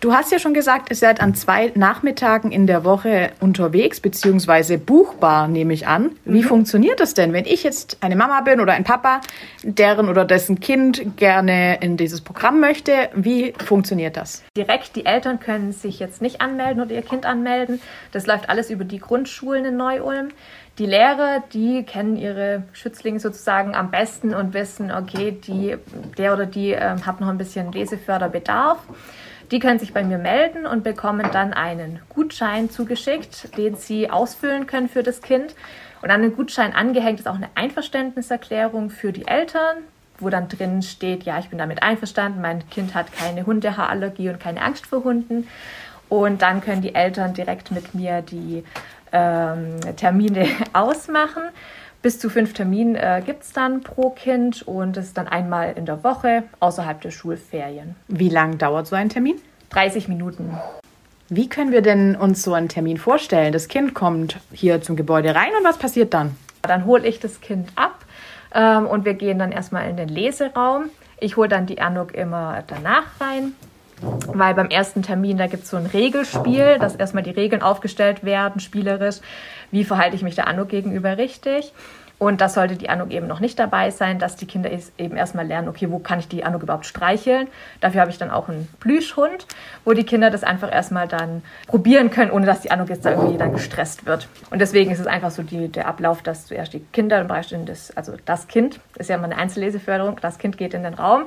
Du 0.00 0.14
hast 0.14 0.32
ja 0.32 0.38
schon 0.38 0.54
gesagt, 0.54 0.88
ihr 0.88 0.96
seid 0.96 1.20
an 1.20 1.34
zwei 1.34 1.72
Nachmittagen 1.74 2.52
in 2.52 2.66
der 2.66 2.84
Woche 2.84 3.32
unterwegs, 3.38 4.00
beziehungsweise 4.00 4.78
buchbar, 4.78 5.46
nehme 5.46 5.74
ich 5.74 5.86
an. 5.88 6.12
Wie 6.24 6.40
mhm. 6.40 6.46
funktioniert 6.46 7.00
das 7.00 7.12
denn, 7.12 7.34
wenn 7.34 7.44
ich 7.44 7.64
jetzt 7.64 7.98
eine 8.00 8.16
Mama 8.16 8.40
bin 8.40 8.60
oder 8.60 8.72
ein 8.72 8.84
Papa, 8.84 9.20
deren 9.62 10.08
oder 10.08 10.24
dessen 10.24 10.58
Kind 10.58 11.18
gerne 11.18 11.80
in 11.82 11.98
dieses 11.98 12.22
Programm 12.22 12.60
möchte? 12.60 13.10
Wie 13.14 13.52
funktioniert 13.62 14.16
das? 14.16 14.42
Direkt, 14.56 14.96
die 14.96 15.04
Eltern 15.04 15.38
können 15.38 15.72
sich 15.72 15.98
jetzt 15.98 16.22
nicht 16.22 16.40
anmelden 16.40 16.82
oder 16.82 16.94
ihr 16.94 17.02
Kind 17.02 17.26
anmelden. 17.26 17.78
Das 18.12 18.26
läuft 18.26 18.48
alles 18.48 18.70
über 18.70 18.84
die 18.84 19.00
Grundschulen 19.00 19.66
in 19.66 19.76
Neu-Ulm. 19.76 20.28
Die 20.78 20.86
Lehrer, 20.86 21.44
die 21.52 21.82
kennen 21.82 22.16
ihre 22.16 22.62
Schützlinge 22.72 23.20
sozusagen 23.20 23.74
am 23.74 23.90
besten 23.90 24.34
und 24.34 24.54
wissen, 24.54 24.90
okay, 24.90 25.32
die, 25.46 25.76
der 26.16 26.32
oder 26.32 26.46
die 26.46 26.72
äh, 26.72 26.96
hat 27.04 27.20
noch 27.20 27.28
ein 27.28 27.36
bisschen 27.36 27.70
Leseförderbedarf. 27.70 28.78
Die 29.50 29.58
können 29.58 29.80
sich 29.80 29.92
bei 29.92 30.04
mir 30.04 30.18
melden 30.18 30.64
und 30.64 30.84
bekommen 30.84 31.28
dann 31.32 31.52
einen 31.52 32.00
Gutschein 32.08 32.70
zugeschickt, 32.70 33.56
den 33.56 33.74
sie 33.74 34.08
ausfüllen 34.08 34.66
können 34.66 34.88
für 34.88 35.02
das 35.02 35.22
Kind. 35.22 35.54
Und 36.02 36.10
an 36.10 36.22
den 36.22 36.36
Gutschein 36.36 36.72
angehängt 36.72 37.20
ist 37.20 37.26
auch 37.26 37.34
eine 37.34 37.48
Einverständniserklärung 37.56 38.90
für 38.90 39.12
die 39.12 39.26
Eltern, 39.26 39.78
wo 40.18 40.30
dann 40.30 40.48
drin 40.48 40.82
steht, 40.82 41.24
ja, 41.24 41.38
ich 41.38 41.48
bin 41.48 41.58
damit 41.58 41.82
einverstanden, 41.82 42.40
mein 42.40 42.68
Kind 42.70 42.94
hat 42.94 43.12
keine 43.12 43.44
Hundehaarallergie 43.44 44.28
und 44.28 44.38
keine 44.38 44.62
Angst 44.62 44.86
vor 44.86 45.02
Hunden. 45.02 45.48
Und 46.08 46.42
dann 46.42 46.60
können 46.60 46.82
die 46.82 46.94
Eltern 46.94 47.34
direkt 47.34 47.70
mit 47.70 47.94
mir 47.94 48.22
die 48.22 48.64
ähm, 49.12 49.80
Termine 49.96 50.46
ausmachen. 50.72 51.42
Bis 52.02 52.18
zu 52.18 52.30
fünf 52.30 52.54
Termine 52.54 52.98
äh, 52.98 53.20
gibt 53.20 53.42
es 53.42 53.52
dann 53.52 53.82
pro 53.82 54.08
Kind 54.10 54.62
und 54.62 54.96
das 54.96 55.06
ist 55.06 55.18
dann 55.18 55.28
einmal 55.28 55.74
in 55.76 55.84
der 55.84 56.02
Woche 56.02 56.44
außerhalb 56.58 56.98
der 57.02 57.10
Schulferien. 57.10 57.94
Wie 58.08 58.30
lang 58.30 58.56
dauert 58.56 58.86
so 58.86 58.96
ein 58.96 59.10
Termin? 59.10 59.36
30 59.68 60.08
Minuten. 60.08 60.58
Wie 61.28 61.48
können 61.48 61.72
wir 61.72 61.82
denn 61.82 62.16
uns 62.16 62.42
so 62.42 62.54
einen 62.54 62.70
Termin 62.70 62.96
vorstellen? 62.96 63.52
Das 63.52 63.68
Kind 63.68 63.94
kommt 63.94 64.38
hier 64.50 64.80
zum 64.80 64.96
Gebäude 64.96 65.34
rein 65.34 65.50
und 65.58 65.64
was 65.64 65.76
passiert 65.76 66.14
dann? 66.14 66.36
Dann 66.62 66.86
hole 66.86 67.06
ich 67.06 67.20
das 67.20 67.42
Kind 67.42 67.68
ab 67.76 68.04
ähm, 68.54 68.86
und 68.86 69.04
wir 69.04 69.14
gehen 69.14 69.38
dann 69.38 69.52
erstmal 69.52 69.88
in 69.90 69.98
den 69.98 70.08
Leseraum. 70.08 70.84
Ich 71.20 71.36
hole 71.36 71.50
dann 71.50 71.66
die 71.66 71.82
Anuk 71.82 72.14
immer 72.14 72.64
danach 72.66 73.20
rein 73.20 73.52
weil 74.00 74.54
beim 74.54 74.68
ersten 74.68 75.02
Termin, 75.02 75.36
da 75.36 75.46
gibt 75.46 75.64
es 75.64 75.70
so 75.70 75.76
ein 75.76 75.86
Regelspiel, 75.86 76.78
dass 76.78 76.94
erstmal 76.94 77.22
die 77.22 77.30
Regeln 77.30 77.62
aufgestellt 77.62 78.24
werden, 78.24 78.60
spielerisch. 78.60 79.20
Wie 79.70 79.84
verhalte 79.84 80.16
ich 80.16 80.22
mich 80.22 80.34
der 80.34 80.48
Anuk 80.48 80.68
gegenüber 80.68 81.18
richtig? 81.18 81.72
Und 82.20 82.42
das 82.42 82.52
sollte 82.52 82.76
die 82.76 82.90
Anuk 82.90 83.12
eben 83.12 83.26
noch 83.26 83.40
nicht 83.40 83.58
dabei 83.58 83.90
sein, 83.90 84.18
dass 84.18 84.36
die 84.36 84.44
Kinder 84.44 84.70
eben 84.98 85.16
erstmal 85.16 85.46
lernen, 85.46 85.68
okay, 85.68 85.90
wo 85.90 85.98
kann 85.98 86.18
ich 86.18 86.28
die 86.28 86.44
Anuk 86.44 86.62
überhaupt 86.62 86.84
streicheln? 86.84 87.48
Dafür 87.80 88.02
habe 88.02 88.10
ich 88.10 88.18
dann 88.18 88.30
auch 88.30 88.50
einen 88.50 88.68
Plüschhund, 88.78 89.46
wo 89.86 89.94
die 89.94 90.04
Kinder 90.04 90.30
das 90.30 90.44
einfach 90.44 90.70
erstmal 90.70 91.08
dann 91.08 91.40
probieren 91.66 92.10
können, 92.10 92.30
ohne 92.30 92.44
dass 92.44 92.60
die 92.60 92.70
Anuk 92.70 92.90
jetzt 92.90 93.06
da 93.06 93.12
irgendwie 93.12 93.38
dann 93.38 93.54
gestresst 93.54 94.04
wird. 94.04 94.28
Und 94.50 94.58
deswegen 94.58 94.90
ist 94.90 94.98
es 94.98 95.06
einfach 95.06 95.30
so 95.30 95.42
die, 95.42 95.68
der 95.68 95.88
Ablauf, 95.88 96.20
dass 96.20 96.44
zuerst 96.44 96.74
die 96.74 96.80
Kinder, 96.92 97.24
das, 97.24 97.96
also 97.96 98.12
das 98.26 98.48
Kind, 98.48 98.80
ist 98.98 99.08
ja 99.08 99.16
immer 99.16 99.24
eine 99.24 99.38
Einzelleseförderung, 99.38 100.18
das 100.20 100.36
Kind 100.36 100.58
geht 100.58 100.74
in 100.74 100.82
den 100.82 100.92
Raum. 100.92 101.22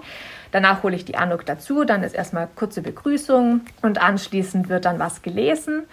Danach 0.54 0.84
hole 0.84 0.96
ich 0.96 1.04
die 1.04 1.18
Anuk 1.18 1.48
dazu, 1.48 1.84
dann 1.84 2.04
ist 2.04 2.14
erstmal 2.14 2.48
kurze 2.56 2.84
Begrüßung 2.84 3.62
und 3.82 4.00
anschließend 4.00 4.70
wird 4.70 4.86
dann 4.86 5.00
was 5.00 5.24
gelesen. 5.24 5.88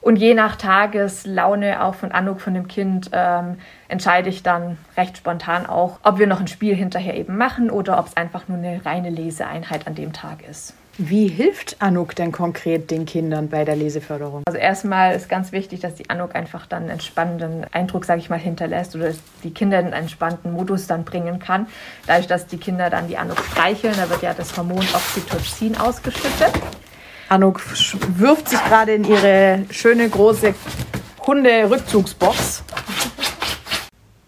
Und 0.00 0.16
je 0.16 0.34
nach 0.34 0.54
Tageslaune 0.54 1.82
auch 1.82 1.96
von 1.96 2.12
Anuk, 2.12 2.40
von 2.40 2.54
dem 2.54 2.68
Kind, 2.68 3.10
ähm, 3.12 3.56
entscheide 3.88 4.28
ich 4.28 4.44
dann 4.44 4.78
recht 4.96 5.16
spontan 5.16 5.66
auch, 5.66 5.98
ob 6.04 6.18
wir 6.20 6.28
noch 6.28 6.38
ein 6.38 6.46
Spiel 6.46 6.76
hinterher 6.76 7.16
eben 7.16 7.36
machen 7.36 7.70
oder 7.70 7.98
ob 7.98 8.06
es 8.06 8.16
einfach 8.16 8.46
nur 8.46 8.58
eine 8.58 8.86
reine 8.86 9.10
Leseeinheit 9.10 9.88
an 9.88 9.96
dem 9.96 10.12
Tag 10.12 10.48
ist. 10.48 10.74
Wie 10.96 11.26
hilft 11.26 11.82
Anuk 11.82 12.14
denn 12.14 12.30
konkret 12.30 12.88
den 12.92 13.04
Kindern 13.04 13.48
bei 13.48 13.64
der 13.64 13.74
Leseförderung? 13.74 14.44
Also 14.46 14.58
erstmal 14.58 15.16
ist 15.16 15.28
ganz 15.28 15.50
wichtig, 15.50 15.80
dass 15.80 15.96
die 15.96 16.08
Anuk 16.08 16.36
einfach 16.36 16.66
dann 16.66 16.84
einen 16.84 16.92
entspannenden 16.92 17.66
Eindruck, 17.72 18.04
sage 18.04 18.20
ich 18.20 18.30
mal, 18.30 18.38
hinterlässt 18.38 18.94
oder 18.94 19.10
die 19.42 19.52
Kinder 19.52 19.80
in 19.80 19.86
einen 19.86 19.94
entspannten 19.94 20.52
Modus 20.52 20.86
dann 20.86 21.04
bringen 21.04 21.40
kann. 21.40 21.66
Dadurch, 22.06 22.28
dass 22.28 22.46
die 22.46 22.58
Kinder 22.58 22.90
dann 22.90 23.08
die 23.08 23.16
Anuk 23.16 23.40
streicheln, 23.40 23.94
da 23.96 24.08
wird 24.08 24.22
ja 24.22 24.34
das 24.34 24.56
Hormon 24.56 24.86
Oxytocin 24.94 25.76
ausgeschüttet. 25.78 26.52
Anuk 27.28 27.60
wirft 28.16 28.50
sich 28.50 28.64
gerade 28.64 28.94
in 28.94 29.02
ihre 29.02 29.64
schöne 29.70 30.08
große 30.08 30.54
Hunde-Rückzugsbox. 31.26 32.62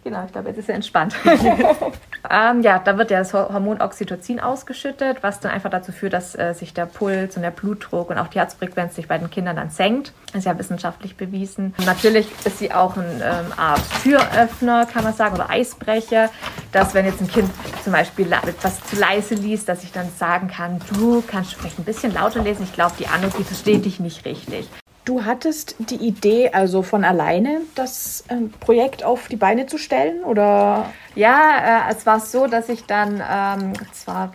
Genau, 0.07 0.25
ich 0.25 0.31
glaube, 0.31 0.51
jetzt 0.51 0.59
ist 0.59 0.69
er 0.69 0.77
entspannt. 0.77 1.17
ähm, 2.31 2.63
ja, 2.63 2.79
da 2.79 2.97
wird 2.97 3.11
ja 3.11 3.19
das 3.19 3.35
Hormon 3.35 3.81
Oxytocin 3.81 4.39
ausgeschüttet, 4.39 5.25
was 5.25 5.41
dann 5.41 5.51
einfach 5.51 5.69
dazu 5.69 5.91
führt, 5.91 6.13
dass 6.13 6.39
äh, 6.39 6.55
sich 6.55 6.73
der 6.73 6.87
Puls 6.87 7.35
und 7.35 7.43
der 7.43 7.51
Blutdruck 7.51 8.11
und 8.11 8.19
auch 8.19 8.29
die 8.29 8.39
Herzfrequenz 8.39 8.95
sich 8.95 9.09
bei 9.09 9.19
den 9.19 9.31
Kindern 9.31 9.57
dann 9.57 9.71
senkt. 9.71 10.13
Das 10.27 10.37
ist 10.37 10.45
ja 10.45 10.57
wissenschaftlich 10.57 11.17
bewiesen. 11.17 11.75
Natürlich 11.85 12.29
ist 12.45 12.61
sie 12.61 12.73
auch 12.73 12.97
eine 12.97 13.15
ähm, 13.15 13.53
Art 13.57 13.81
Türöffner, 14.05 14.87
kann 14.87 15.03
man 15.03 15.13
sagen, 15.13 15.35
oder 15.35 15.51
Eisbrecher, 15.51 16.31
dass 16.71 16.95
wenn 16.95 17.05
jetzt 17.05 17.21
ein 17.21 17.27
Kind 17.27 17.51
zum 17.83 17.93
Beispiel 17.93 18.33
etwas 18.33 18.85
zu 18.85 18.95
leise 18.95 19.35
liest, 19.35 19.69
dass 19.69 19.83
ich 19.83 19.91
dann 19.91 20.09
sagen 20.17 20.47
kann, 20.47 20.81
du 20.95 21.25
kannst 21.27 21.55
vielleicht 21.55 21.81
ein 21.81 21.85
bisschen 21.85 22.15
lauter 22.15 22.45
lesen. 22.45 22.63
Ich 22.63 22.73
glaube, 22.73 22.95
die 22.97 23.09
Anno, 23.09 23.27
die 23.37 23.43
versteht 23.43 23.85
dich 23.85 23.99
nicht 23.99 24.25
richtig. 24.25 24.69
Du 25.07 25.25
hattest 25.25 25.77
die 25.79 26.05
Idee, 26.05 26.51
also 26.51 26.83
von 26.83 27.05
alleine 27.05 27.61
das 27.77 28.25
ähm, 28.29 28.51
Projekt 28.51 29.05
auf 29.05 29.29
die 29.29 29.37
Beine 29.37 29.67
zu 29.67 29.79
stellen, 29.79 30.25
oder? 30.25 30.93
Ja, 31.15 31.87
äh, 31.89 31.93
es 31.93 32.05
war 32.07 32.19
so, 32.19 32.49
dass 32.49 32.69
ich 32.69 32.87
dann, 32.87 33.23
ähm, 33.23 33.73
zwar 33.93 34.33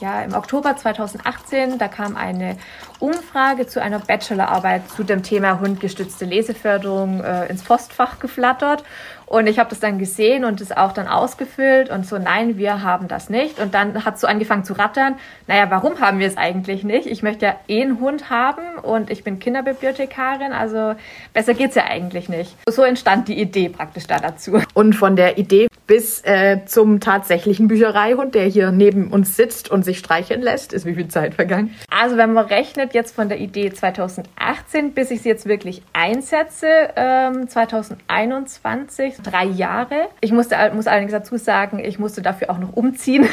ja, 0.00 0.22
im 0.22 0.34
Oktober 0.34 0.76
2018, 0.76 1.78
da 1.78 1.88
kam 1.88 2.16
eine 2.16 2.56
Umfrage 2.98 3.66
zu 3.66 3.82
einer 3.82 3.98
Bachelorarbeit 3.98 4.88
zu 4.90 5.04
dem 5.04 5.22
Thema 5.22 5.60
hundgestützte 5.60 6.24
Leseförderung 6.24 7.22
äh, 7.22 7.46
ins 7.46 7.62
Postfach 7.62 8.18
geflattert. 8.18 8.82
Und 9.26 9.46
ich 9.46 9.60
habe 9.60 9.70
das 9.70 9.78
dann 9.78 10.00
gesehen 10.00 10.44
und 10.44 10.60
es 10.60 10.72
auch 10.72 10.92
dann 10.92 11.06
ausgefüllt 11.06 11.88
und 11.88 12.04
so, 12.04 12.18
nein, 12.18 12.58
wir 12.58 12.82
haben 12.82 13.06
das 13.06 13.30
nicht. 13.30 13.60
Und 13.60 13.74
dann 13.74 14.04
hat 14.04 14.16
es 14.16 14.22
so 14.22 14.26
angefangen 14.26 14.64
zu 14.64 14.72
rattern, 14.72 15.14
naja, 15.46 15.70
warum 15.70 16.00
haben 16.00 16.18
wir 16.18 16.26
es 16.26 16.36
eigentlich 16.36 16.82
nicht? 16.82 17.06
Ich 17.06 17.22
möchte 17.22 17.46
ja 17.46 17.54
eh 17.68 17.82
einen 17.82 18.00
Hund 18.00 18.28
haben 18.28 18.78
und 18.82 19.08
ich 19.08 19.22
bin 19.22 19.38
Kinderbibliothekarin, 19.38 20.52
also 20.52 20.94
besser 21.32 21.54
geht's 21.54 21.76
ja 21.76 21.84
eigentlich 21.84 22.28
nicht. 22.28 22.56
So 22.68 22.82
entstand 22.82 23.28
die 23.28 23.40
Idee 23.40 23.68
praktisch 23.68 24.08
da 24.08 24.18
dazu. 24.18 24.60
Und 24.74 24.94
von 24.94 25.14
der 25.14 25.38
Idee 25.38 25.68
bis 25.90 26.22
äh, 26.24 26.64
zum 26.66 27.00
tatsächlichen 27.00 27.66
Büchereihund, 27.66 28.36
der 28.36 28.44
hier 28.44 28.70
neben 28.70 29.08
uns 29.08 29.34
sitzt 29.34 29.72
und 29.72 29.84
sich 29.84 29.98
streicheln 29.98 30.40
lässt, 30.40 30.72
ist 30.72 30.86
wie 30.86 30.94
viel 30.94 31.08
Zeit 31.08 31.34
vergangen? 31.34 31.74
Also 31.90 32.16
wenn 32.16 32.32
man 32.32 32.46
rechnet 32.46 32.94
jetzt 32.94 33.12
von 33.12 33.28
der 33.28 33.40
Idee 33.40 33.72
2018, 33.72 34.92
bis 34.94 35.10
ich 35.10 35.22
sie 35.22 35.30
jetzt 35.30 35.46
wirklich 35.46 35.82
einsetze, 35.92 36.68
ähm, 36.94 37.48
2021, 37.48 39.16
drei 39.16 39.46
Jahre. 39.46 40.06
Ich 40.20 40.30
musste, 40.30 40.54
muss 40.74 40.86
allerdings 40.86 41.10
dazu 41.10 41.36
sagen, 41.38 41.80
ich 41.80 41.98
musste 41.98 42.22
dafür 42.22 42.50
auch 42.50 42.58
noch 42.58 42.72
umziehen. 42.72 43.28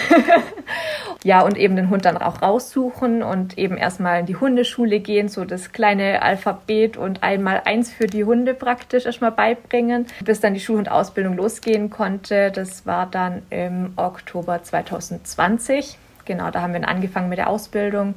ja, 1.23 1.41
und 1.41 1.59
eben 1.59 1.75
den 1.75 1.91
Hund 1.91 2.05
dann 2.05 2.17
auch 2.17 2.41
raussuchen 2.41 3.21
und 3.21 3.59
eben 3.59 3.77
erstmal 3.77 4.21
in 4.21 4.25
die 4.25 4.35
Hundeschule 4.35 4.99
gehen, 4.99 5.29
so 5.29 5.45
das 5.45 5.73
kleine 5.73 6.23
Alphabet 6.23 6.97
und 6.97 7.21
einmal 7.21 7.61
eins 7.65 7.91
für 7.91 8.07
die 8.07 8.23
Hunde 8.23 8.55
praktisch 8.55 9.05
erstmal 9.05 9.31
beibringen, 9.31 10.07
bis 10.25 10.39
dann 10.39 10.55
die 10.55 10.59
Schulhundausbildung 10.59 11.37
losgehen 11.37 11.91
konnte. 11.91 12.46
Das 12.51 12.85
war 12.85 13.05
dann 13.05 13.41
im 13.49 13.93
Oktober 13.95 14.63
2020. 14.63 15.97
Genau, 16.25 16.51
da 16.51 16.61
haben 16.61 16.73
wir 16.73 16.87
angefangen 16.87 17.29
mit 17.29 17.37
der 17.37 17.49
Ausbildung 17.49 18.15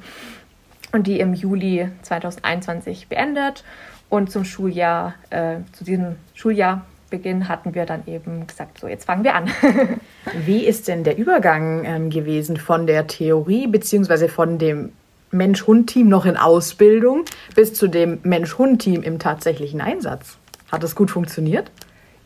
und 0.92 1.06
die 1.06 1.20
im 1.20 1.34
Juli 1.34 1.88
2021 2.02 3.08
beendet 3.08 3.64
Und 4.08 4.30
zum 4.30 4.44
Schuljahr, 4.44 5.14
äh, 5.30 5.58
zu 5.72 5.84
diesem 5.84 6.16
Schuljahrbeginn 6.34 7.48
hatten 7.48 7.74
wir 7.74 7.86
dann 7.86 8.02
eben 8.06 8.46
gesagt, 8.46 8.80
so 8.80 8.88
jetzt 8.88 9.04
fangen 9.04 9.22
wir 9.22 9.34
an. 9.34 9.48
Wie 10.44 10.64
ist 10.64 10.88
denn 10.88 11.04
der 11.04 11.16
Übergang 11.16 11.84
ähm, 11.84 12.10
gewesen 12.10 12.56
von 12.56 12.86
der 12.86 13.06
Theorie 13.06 13.68
beziehungsweise 13.68 14.28
von 14.28 14.58
dem 14.58 14.92
Mensch-Hund-Team 15.30 16.08
noch 16.08 16.26
in 16.26 16.36
Ausbildung 16.36 17.24
bis 17.54 17.72
zu 17.74 17.86
dem 17.86 18.18
Mensch-Hund-Team 18.24 19.02
im 19.02 19.20
tatsächlichen 19.20 19.80
Einsatz? 19.80 20.38
Hat 20.72 20.82
das 20.82 20.96
gut 20.96 21.10
funktioniert? 21.10 21.70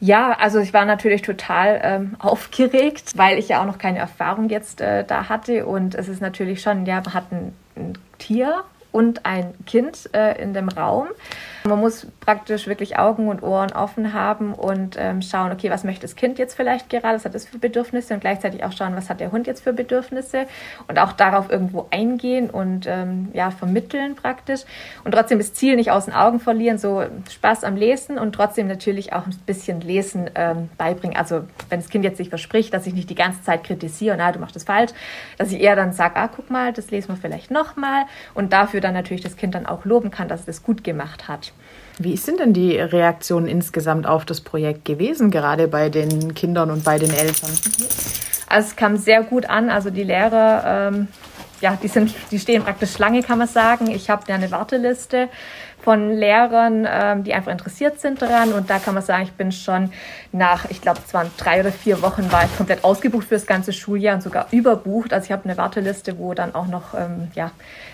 Ja, 0.05 0.33
also 0.33 0.59
ich 0.59 0.75
war 0.75 0.85
natürlich 0.85 1.23
total 1.23 1.81
ähm, 1.83 2.17
aufgeregt, 2.19 3.13
weil 3.17 3.39
ich 3.39 3.49
ja 3.49 3.63
auch 3.63 3.67
noch 3.67 3.79
keine 3.79 4.01
Erfahrung 4.01 4.51
jetzt 4.51 4.83
äh, 4.83 5.03
da 5.03 5.31
hatte. 5.31 5.65
Und 5.65 5.95
es 5.95 6.09
ist 6.09 6.21
natürlich 6.21 6.61
schon, 6.61 6.85
ja, 6.85 6.97
man 6.97 7.15
hat 7.15 7.33
ein, 7.33 7.55
ein 7.75 7.95
Tier 8.19 8.65
und 8.93 9.25
ein 9.25 9.55
Kind 9.65 10.11
äh, 10.13 10.41
in 10.43 10.53
dem 10.53 10.69
Raum. 10.69 11.07
Man 11.67 11.81
muss 11.81 12.07
praktisch 12.21 12.67
wirklich 12.67 12.99
Augen 12.99 13.29
und 13.29 13.43
Ohren 13.43 13.73
offen 13.73 14.13
haben 14.13 14.53
und 14.53 14.97
ähm, 14.99 15.23
schauen, 15.23 15.51
okay, 15.51 15.71
was 15.71 15.83
möchte 15.83 16.03
das 16.03 16.15
Kind 16.15 16.39
jetzt 16.39 16.55
vielleicht 16.55 16.91
gerade, 16.91 17.15
was 17.15 17.25
hat 17.25 17.35
es 17.35 17.47
für 17.47 17.57
Bedürfnisse 17.57 18.13
und 18.13 18.21
gleichzeitig 18.21 18.65
auch 18.65 18.73
schauen, 18.73 18.95
was 18.95 19.09
hat 19.09 19.19
der 19.19 19.33
Hund 19.33 19.47
jetzt 19.47 19.65
für 19.65 19.73
Bedürfnisse 19.73 20.45
und 20.89 20.99
auch 20.99 21.13
darauf 21.13 21.51
irgendwo 21.51 21.87
eingehen 21.91 22.51
und 22.51 22.87
ähm, 22.87 23.31
ja, 23.33 23.51
vermitteln 23.51 24.15
praktisch 24.15 24.61
und 25.05 25.13
trotzdem 25.13 25.39
das 25.39 25.55
Ziel 25.55 25.77
nicht 25.77 25.91
aus 25.91 26.05
den 26.05 26.13
Augen 26.13 26.39
verlieren, 26.39 26.77
so 26.77 27.03
Spaß 27.31 27.65
am 27.65 27.77
Lesen 27.77 28.19
und 28.19 28.35
trotzdem 28.35 28.67
natürlich 28.67 29.15
auch 29.15 29.27
ein 29.27 29.35
bisschen 29.47 29.81
Lesen 29.81 30.29
ähm, 30.35 30.69
beibringen. 30.77 31.17
Also 31.17 31.45
wenn 31.71 31.81
das 31.81 31.89
Kind 31.89 32.05
jetzt 32.05 32.19
sich 32.19 32.29
verspricht, 32.29 32.75
dass 32.75 32.87
ich 32.87 32.93
nicht 32.93 33.09
die 33.09 33.15
ganze 33.15 33.43
Zeit 33.43 33.65
kritisiere, 33.65 34.17
na, 34.19 34.33
du 34.33 34.39
machst 34.39 34.55
das 34.55 34.65
falsch, 34.65 34.93
dass 35.39 35.51
ich 35.51 35.63
eher 35.63 35.77
dann 35.77 35.95
sage, 35.95 36.17
ah, 36.17 36.29
guck 36.29 36.51
mal, 36.51 36.75
das 36.75 36.91
lesen 36.91 37.09
wir 37.09 37.17
vielleicht 37.17 37.51
nochmal 37.51 38.05
und 38.35 38.53
dafür 38.53 38.83
dann 38.83 38.93
natürlich 38.93 39.23
das 39.23 39.39
Kind 39.39 39.55
dann 39.55 39.65
auch 39.65 39.87
loben 39.87 40.11
kann, 40.11 40.29
dass 40.29 40.41
es 40.41 40.47
das 40.47 40.63
gut 40.63 40.85
gemacht 40.85 41.27
hat. 41.27 41.54
Wie 41.99 42.17
sind 42.17 42.41
denn 42.41 42.53
die 42.53 42.77
Reaktionen 42.77 43.47
insgesamt 43.47 44.07
auf 44.07 44.25
das 44.25 44.41
Projekt 44.41 44.85
gewesen, 44.85 45.31
gerade 45.31 45.69
bei 45.69 45.89
den 45.91 46.35
Kindern 46.35 46.71
und 46.71 46.85
bei 46.85 46.99
den 46.99 47.11
Eltern? 47.11 47.51
Also 48.49 48.69
es 48.69 48.77
kam 48.77 48.97
sehr 48.97 49.23
gut 49.23 49.47
an. 49.47 49.71
Also 49.71 49.91
die 49.91 50.03
Lehrer, 50.03 50.91
ähm, 50.93 51.09
ja, 51.61 51.79
die, 51.81 51.89
sind, 51.89 52.13
die 52.31 52.39
stehen 52.39 52.63
praktisch 52.63 52.93
Schlange, 52.93 53.23
kann 53.23 53.39
man 53.39 53.49
sagen. 53.49 53.91
Ich 53.91 54.11
habe 54.11 54.25
ja 54.29 54.35
eine 54.35 54.51
Warteliste 54.51 55.29
von 55.85 56.11
Lehrern, 56.11 56.89
ähm, 56.91 57.25
die 57.25 57.35
einfach 57.35 57.53
interessiert 57.53 58.01
sind 58.01 58.23
daran. 58.23 58.55
Und 58.55 58.71
da 58.71 58.79
kann 58.79 58.95
man 58.95 59.03
sagen, 59.03 59.25
ich 59.25 59.33
bin 59.33 59.53
schon 59.53 59.93
nach, 60.33 60.65
ich 60.71 60.81
glaube, 60.81 61.01
es 61.07 61.13
waren 61.13 61.31
drei 61.37 61.61
oder 61.61 61.71
vier 61.71 62.01
Wochen, 62.01 62.33
war 62.33 62.45
ich 62.45 62.57
komplett 62.57 62.83
ausgebucht 62.85 63.29
für 63.29 63.35
das 63.35 63.47
ganze 63.47 63.75
Schuljahr 63.75 64.15
und 64.15 64.23
sogar 64.23 64.47
überbucht. 64.51 65.13
Also 65.13 65.27
ich 65.27 65.33
habe 65.33 65.45
eine 65.45 65.59
Warteliste, 65.59 66.19
wo 66.19 66.33
dann 66.33 66.55
auch 66.55 66.67
noch, 66.67 66.95
ähm, 66.95 67.31
ja, 67.35 67.51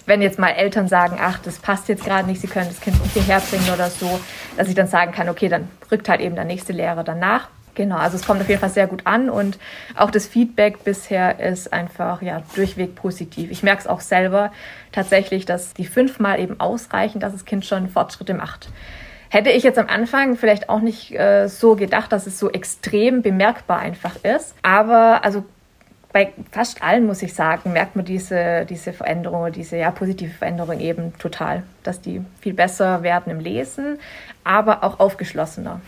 wenn 0.06 0.22
jetzt 0.22 0.38
mal 0.38 0.50
Eltern 0.50 0.86
sagen, 0.86 1.18
ach, 1.20 1.40
das 1.40 1.58
passt 1.58 1.88
jetzt 1.88 2.04
gerade 2.04 2.28
nicht, 2.28 2.40
sie 2.40 2.46
können 2.46 2.68
das 2.68 2.80
Kind 2.80 3.02
nicht 3.02 3.12
hierher 3.12 3.40
bringen 3.40 3.68
oder 3.74 3.90
so, 3.90 4.20
dass 4.56 4.68
ich 4.68 4.74
dann 4.76 4.86
sagen 4.86 5.10
kann, 5.10 5.28
okay, 5.28 5.48
dann 5.48 5.68
rückt 5.90 6.08
halt 6.08 6.20
eben 6.20 6.36
der 6.36 6.44
nächste 6.44 6.72
Lehrer 6.72 7.02
danach. 7.02 7.48
Genau, 7.74 7.96
also 7.96 8.16
es 8.16 8.26
kommt 8.26 8.40
auf 8.40 8.48
jeden 8.48 8.60
Fall 8.60 8.70
sehr 8.70 8.86
gut 8.86 9.02
an 9.04 9.30
und 9.30 9.58
auch 9.96 10.10
das 10.10 10.26
Feedback 10.26 10.82
bisher 10.84 11.38
ist 11.38 11.72
einfach 11.72 12.20
ja 12.20 12.42
durchweg 12.54 12.94
positiv. 12.94 13.50
Ich 13.50 13.62
merke 13.62 13.80
es 13.80 13.86
auch 13.86 14.00
selber 14.00 14.52
tatsächlich, 14.92 15.46
dass 15.46 15.72
die 15.74 15.86
fünfmal 15.86 16.40
eben 16.40 16.58
ausreichen, 16.58 17.20
dass 17.20 17.32
das 17.32 17.44
Kind 17.44 17.64
schon 17.64 17.88
Fortschritte 17.88 18.34
macht. 18.34 18.68
Hätte 19.28 19.50
ich 19.50 19.62
jetzt 19.62 19.78
am 19.78 19.86
Anfang 19.86 20.36
vielleicht 20.36 20.68
auch 20.68 20.80
nicht 20.80 21.12
äh, 21.12 21.46
so 21.46 21.76
gedacht, 21.76 22.10
dass 22.10 22.26
es 22.26 22.38
so 22.38 22.50
extrem 22.50 23.22
bemerkbar 23.22 23.78
einfach 23.78 24.16
ist. 24.24 24.54
Aber 24.62 25.24
also 25.24 25.44
bei 26.12 26.32
fast 26.50 26.82
allen, 26.82 27.06
muss 27.06 27.22
ich 27.22 27.34
sagen, 27.34 27.72
merkt 27.72 27.94
man 27.94 28.04
diese, 28.04 28.66
diese 28.68 28.92
Veränderung, 28.92 29.52
diese 29.52 29.76
ja, 29.76 29.92
positive 29.92 30.32
Veränderung 30.32 30.80
eben 30.80 31.16
total, 31.18 31.62
dass 31.84 32.00
die 32.00 32.22
viel 32.40 32.54
besser 32.54 33.04
werden 33.04 33.30
im 33.30 33.38
Lesen, 33.38 33.98
aber 34.42 34.82
auch 34.82 34.98
aufgeschlossener. 34.98 35.80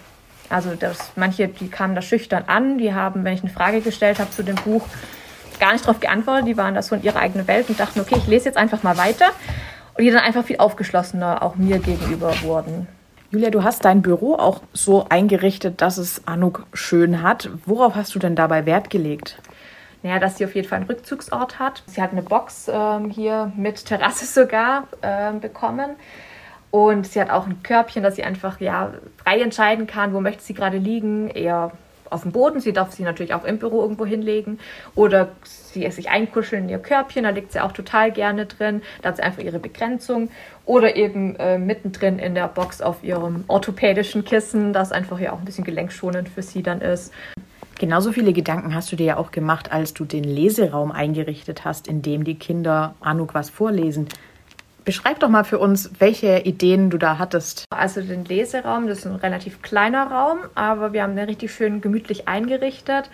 Also 0.52 0.74
das, 0.74 1.12
manche, 1.16 1.48
die 1.48 1.68
kamen 1.68 1.94
da 1.94 2.02
schüchtern 2.02 2.44
an, 2.46 2.78
die 2.78 2.94
haben, 2.94 3.24
wenn 3.24 3.34
ich 3.34 3.42
eine 3.42 3.50
Frage 3.50 3.80
gestellt 3.80 4.18
habe 4.18 4.30
zu 4.30 4.42
dem 4.42 4.56
Buch, 4.56 4.86
gar 5.58 5.72
nicht 5.72 5.84
darauf 5.84 6.00
geantwortet, 6.00 6.46
die 6.46 6.56
waren 6.56 6.74
da 6.74 6.82
so 6.82 6.94
in 6.94 7.02
ihrer 7.02 7.20
eigenen 7.20 7.46
Welt 7.48 7.68
und 7.68 7.80
dachten, 7.80 8.00
okay, 8.00 8.16
ich 8.18 8.26
lese 8.26 8.46
jetzt 8.46 8.56
einfach 8.56 8.82
mal 8.82 8.96
weiter. 8.98 9.30
Und 9.96 10.04
die 10.04 10.10
dann 10.10 10.22
einfach 10.22 10.44
viel 10.44 10.58
aufgeschlossener 10.58 11.42
auch 11.42 11.56
mir 11.56 11.78
gegenüber 11.78 12.34
wurden. 12.42 12.88
Julia, 13.30 13.50
du 13.50 13.62
hast 13.62 13.84
dein 13.84 14.02
Büro 14.02 14.34
auch 14.34 14.60
so 14.72 15.06
eingerichtet, 15.08 15.80
dass 15.80 15.96
es 15.96 16.26
Anuk 16.26 16.66
schön 16.74 17.22
hat. 17.22 17.48
Worauf 17.64 17.94
hast 17.94 18.14
du 18.14 18.18
denn 18.18 18.34
dabei 18.34 18.66
Wert 18.66 18.90
gelegt? 18.90 19.38
Naja, 20.02 20.18
dass 20.18 20.36
sie 20.36 20.44
auf 20.44 20.54
jeden 20.54 20.68
Fall 20.68 20.80
einen 20.80 20.86
Rückzugsort 20.86 21.58
hat. 21.58 21.82
Sie 21.86 22.02
hat 22.02 22.12
eine 22.12 22.22
Box 22.22 22.70
ähm, 22.72 23.08
hier 23.08 23.52
mit 23.56 23.86
Terrasse 23.86 24.26
sogar 24.26 24.88
äh, 25.00 25.32
bekommen. 25.32 25.90
Und 26.72 27.06
sie 27.06 27.20
hat 27.20 27.30
auch 27.30 27.46
ein 27.46 27.62
Körbchen, 27.62 28.02
dass 28.02 28.16
sie 28.16 28.24
einfach 28.24 28.58
ja, 28.58 28.94
frei 29.22 29.40
entscheiden 29.40 29.86
kann, 29.86 30.14
wo 30.14 30.20
möchte 30.20 30.42
sie 30.42 30.54
gerade 30.54 30.78
liegen. 30.78 31.28
Eher 31.28 31.70
auf 32.08 32.22
dem 32.22 32.32
Boden. 32.32 32.60
Sie 32.60 32.72
darf 32.72 32.92
sie 32.92 33.02
natürlich 33.02 33.34
auch 33.34 33.44
im 33.44 33.58
Büro 33.58 33.82
irgendwo 33.82 34.06
hinlegen. 34.06 34.58
Oder 34.94 35.28
sie 35.44 35.88
sich 35.90 36.08
einkuscheln 36.10 36.64
in 36.64 36.68
ihr 36.70 36.78
Körbchen, 36.78 37.24
da 37.24 37.30
liegt 37.30 37.52
sie 37.52 37.60
auch 37.60 37.72
total 37.72 38.10
gerne 38.10 38.46
drin. 38.46 38.82
Da 39.02 39.10
hat 39.10 39.16
sie 39.16 39.22
einfach 39.22 39.42
ihre 39.42 39.58
Begrenzung. 39.58 40.30
Oder 40.64 40.96
eben 40.96 41.36
äh, 41.36 41.58
mittendrin 41.58 42.18
in 42.18 42.34
der 42.34 42.48
Box 42.48 42.80
auf 42.80 43.04
ihrem 43.04 43.44
orthopädischen 43.48 44.24
Kissen, 44.24 44.72
das 44.72 44.92
einfach 44.92 45.20
ja 45.20 45.32
auch 45.32 45.40
ein 45.40 45.44
bisschen 45.44 45.64
gelenkschonend 45.64 46.28
für 46.28 46.42
sie 46.42 46.62
dann 46.62 46.80
ist. 46.80 47.12
Genauso 47.78 48.12
viele 48.12 48.32
Gedanken 48.32 48.74
hast 48.74 48.92
du 48.92 48.96
dir 48.96 49.06
ja 49.06 49.16
auch 49.16 49.30
gemacht, 49.30 49.72
als 49.72 49.92
du 49.92 50.04
den 50.04 50.24
Leseraum 50.24 50.92
eingerichtet 50.92 51.64
hast, 51.64 51.88
in 51.88 52.00
dem 52.00 52.22
die 52.22 52.36
Kinder 52.36 52.94
Anuk 53.00 53.34
was 53.34 53.50
vorlesen. 53.50 54.08
Beschreib 54.84 55.20
doch 55.20 55.28
mal 55.28 55.44
für 55.44 55.58
uns, 55.60 55.90
welche 56.00 56.40
Ideen 56.40 56.90
du 56.90 56.98
da 56.98 57.18
hattest. 57.18 57.64
Also 57.70 58.00
den 58.00 58.24
Leseraum, 58.24 58.88
das 58.88 58.98
ist 58.98 59.06
ein 59.06 59.14
relativ 59.14 59.62
kleiner 59.62 60.10
Raum, 60.10 60.38
aber 60.56 60.92
wir 60.92 61.04
haben 61.04 61.14
den 61.14 61.26
richtig 61.26 61.52
schön 61.52 61.80
gemütlich 61.80 62.26
eingerichtet. 62.26 63.08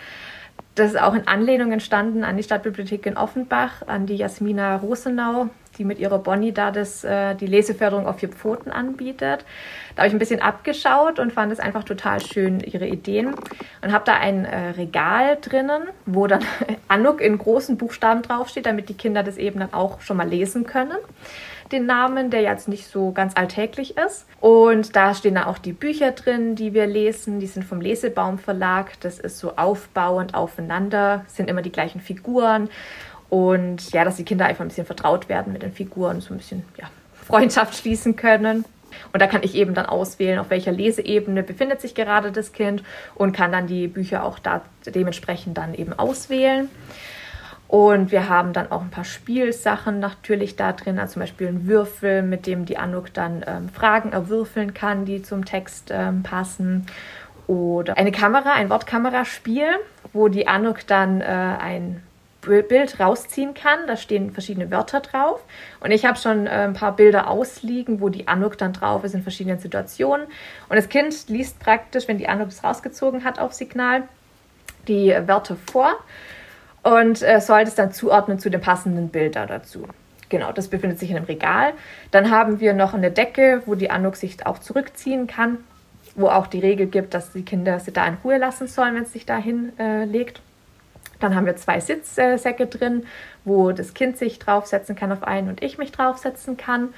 Das 0.77 0.93
ist 0.93 1.01
auch 1.01 1.15
in 1.15 1.27
Anlehnung 1.27 1.73
entstanden 1.73 2.25
an 2.25 2.37
die 2.37 2.43
Stadtbibliothek 2.43 3.05
in 3.05 3.17
Offenbach, 3.17 3.83
an 3.87 4.07
die 4.07 4.17
Jasmina 4.17 4.77
Rosenau, 4.77 5.49
die 5.77 5.85
mit 5.85 5.99
ihrer 5.99 6.19
Bonnie 6.19 6.53
da 6.53 6.71
das, 6.71 7.05
äh, 7.05 7.35
die 7.35 7.47
Leseförderung 7.47 8.07
auf 8.07 8.21
vier 8.21 8.29
Pfoten 8.31 8.71
anbietet. 8.71 9.45
Da 9.95 10.03
habe 10.03 10.09
ich 10.09 10.15
ein 10.15 10.21
bisschen 10.21 10.41
abgeschaut 10.41 11.19
und 11.19 11.33
fand 11.33 11.53
es 11.53 11.59
einfach 11.59 11.85
total 11.85 12.21
schön, 12.21 12.61
ihre 12.61 12.87
Ideen. 12.87 13.35
Und 13.83 13.93
habe 13.93 14.05
da 14.05 14.15
ein 14.15 14.45
äh, 14.45 14.71
Regal 14.71 15.37
drinnen, 15.41 15.83
wo 16.07 16.29
dann 16.29 16.45
Anuk 16.89 17.21
in 17.21 17.37
großen 17.37 17.77
Buchstaben 17.77 18.23
draufsteht, 18.23 18.65
damit 18.65 18.89
die 18.89 18.95
Kinder 18.95 19.23
das 19.23 19.37
eben 19.37 19.59
dann 19.61 19.75
auch 19.75 20.01
schon 20.01 20.17
mal 20.17 20.29
lesen 20.29 20.65
können 20.65 20.97
den 21.73 21.87
Namen, 21.87 22.31
der 22.31 22.43
jetzt 22.43 22.69
nicht 22.69 22.89
so 22.89 23.13
ganz 23.13 23.35
alltäglich 23.37 23.97
ist. 23.97 24.27
Und 24.41 24.97
da 24.97 25.15
stehen 25.15 25.35
dann 25.35 25.45
auch 25.45 25.59
die 25.59 25.73
Bücher 25.73 26.13
drin, 26.13 26.55
die 26.55 26.75
wir 26.75 26.87
lesen. 26.87 27.41
Die 27.41 27.47
sind 27.47 27.65
vom 27.65 27.81
Lesebaum 27.81 28.39
Verlag. 28.39 28.93
Das 29.01 29.19
ist 29.19 29.39
so 29.39 29.57
aufbauend 29.57 30.35
aufeinander, 30.35 31.25
sind 31.29 31.51
immer 31.51 31.63
die 31.63 31.73
gleichen 31.73 32.01
Figuren. 32.01 32.71
Und 33.29 33.91
ja, 33.93 34.05
dass 34.05 34.17
die 34.17 34.25
Kinder 34.25 34.47
einfach 34.47 34.65
ein 34.65 34.69
bisschen 34.69 34.87
vertraut 34.87 35.29
werden 35.29 35.53
mit 35.53 35.63
den 35.63 35.73
Figuren, 35.73 36.21
so 36.21 36.33
ein 36.33 36.39
bisschen 36.39 36.65
ja, 36.79 36.89
Freundschaft 37.27 37.77
schließen 37.77 38.17
können. 38.17 38.65
Und 39.13 39.21
da 39.21 39.27
kann 39.27 39.43
ich 39.43 39.55
eben 39.55 39.75
dann 39.75 39.87
auswählen, 39.87 40.39
auf 40.39 40.51
welcher 40.51 40.73
Leseebene 40.73 41.43
befindet 41.43 41.81
sich 41.81 41.95
gerade 41.95 42.33
das 42.33 42.53
Kind 42.53 42.83
und 43.15 43.33
kann 43.33 43.53
dann 43.53 43.67
die 43.67 43.87
Bücher 43.87 44.25
auch 44.25 44.39
da 44.39 44.63
dementsprechend 44.87 45.59
dann 45.59 45.75
eben 45.75 45.93
auswählen. 45.93 46.71
Und 47.69 48.13
wir 48.13 48.31
haben 48.31 48.55
dann 48.55 48.73
auch 48.73 48.81
ein 48.81 48.89
paar 48.89 49.05
Spielsachen 49.05 50.01
natürlich 50.01 50.57
da 50.57 50.73
drin, 50.73 50.99
also 50.99 51.15
zum 51.15 51.21
Beispiel 51.21 51.49
einen 51.49 51.67
Würfel, 51.67 52.23
mit 52.23 52.47
dem 52.47 52.65
die 52.65 52.79
Anuk 52.79 53.13
dann 53.13 53.45
ähm, 53.47 53.69
Fragen 53.69 54.13
erwürfeln 54.13 54.73
kann, 54.73 55.05
die 55.05 55.23
zum 55.23 55.45
Text 55.45 55.91
ähm, 55.93 56.23
passen. 56.23 56.87
Oder 57.47 57.99
eine 57.99 58.11
Kamera, 58.11 58.53
ein 58.53 58.71
Wortkameraspiel, 58.71 59.69
wo 60.15 60.29
die 60.29 60.49
Anuk 60.49 60.87
dann 60.87 61.21
äh, 61.21 61.25
ein 61.25 62.03
Bild 62.41 62.99
rausziehen 62.99 63.53
kann. 63.53 63.81
Da 63.87 63.99
stehen 63.99 64.33
verschiedene 64.33 64.71
Wörter 64.71 65.01
drauf. 65.01 65.45
Und 65.81 65.91
ich 65.91 66.07
habe 66.07 66.19
schon 66.19 66.47
äh, 66.47 66.51
ein 66.51 66.73
paar 66.73 66.97
Bilder 66.97 67.29
ausliegen, 67.29 68.01
wo 68.01 68.09
die 68.09 68.29
Anuk 68.29 68.57
dann 68.57 68.73
drauf 68.73 69.05
ist 69.05 69.15
in 69.15 69.23
verschiedenen 69.23 69.59
Situationen. 69.59 70.27
Und 70.71 70.77
das 70.77 70.89
Kind 70.89 71.29
liest 71.29 71.59
praktisch, 71.59 72.09
wenn 72.09 72.17
die 72.17 72.31
Anuk 72.31 72.49
es 72.49 72.65
rausgezogen 72.65 73.25
hat 73.25 73.39
auf 73.39 73.53
Signal, 73.53 74.05
die 74.87 75.15
Wörter 75.27 75.59
vor 75.71 75.95
und 76.83 77.23
äh, 77.23 77.41
sollte 77.41 77.69
es 77.69 77.75
dann 77.75 77.93
zuordnen 77.93 78.39
zu 78.39 78.51
den 78.51 78.61
passenden 78.61 79.09
Bildern 79.09 79.49
dazu. 79.49 79.87
Genau, 80.29 80.53
das 80.53 80.69
befindet 80.69 80.99
sich 80.99 81.11
in 81.11 81.17
einem 81.17 81.27
Regal. 81.27 81.73
Dann 82.11 82.31
haben 82.31 82.61
wir 82.61 82.75
noch 82.75 82.95
eine 82.95 83.11
Decke, 83.11 83.63
wo 83.67 83.75
die 83.75 83.91
Anuk 83.91 84.17
sich 84.17 84.45
auch 84.47 84.59
zurückziehen 84.59 85.27
kann, 85.27 85.59
wo 86.17 86.29
auch 86.29 86.47
die 86.47 86.61
Regel 86.61 86.87
gibt, 86.87 87.15
dass 87.15 87.33
die 87.33 87.45
Kinder 87.45 87.81
sie 87.81 87.93
da 87.93 88.07
in 88.07 88.19
Ruhe 88.23 88.39
lassen 88.39 88.67
sollen, 88.67 88.95
wenn 88.95 89.05
es 89.05 89.13
sich 89.13 89.25
dahin 89.25 89.73
äh, 89.79 90.05
legt. 90.05 90.43
Dann 91.21 91.35
haben 91.35 91.47
wir 91.47 91.57
zwei 91.57 91.81
Sitzsäcke 91.81 92.67
drin, 92.67 93.07
wo 93.45 93.73
das 93.73 93.95
Kind 93.95 94.19
sich 94.19 94.39
draufsetzen 94.39 94.95
kann 94.95 95.11
auf 95.11 95.25
einen 95.25 95.49
und 95.49 95.63
ich 95.63 95.79
mich 95.79 95.93
draufsetzen 95.93 96.57
kann. 96.57 96.91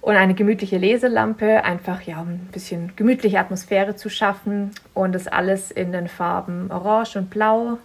Und 0.00 0.16
eine 0.16 0.34
gemütliche 0.34 0.78
Leselampe, 0.78 1.64
einfach 1.64 2.02
ja, 2.02 2.20
um 2.20 2.28
ein 2.28 2.48
bisschen 2.52 2.94
gemütliche 2.94 3.40
Atmosphäre 3.40 3.96
zu 3.96 4.10
schaffen. 4.10 4.72
Und 4.94 5.14
das 5.14 5.26
alles 5.26 5.70
in 5.70 5.92
den 5.92 6.08
Farben 6.08 6.70
Orange 6.70 7.16
und 7.18 7.30
Blau. 7.30 7.78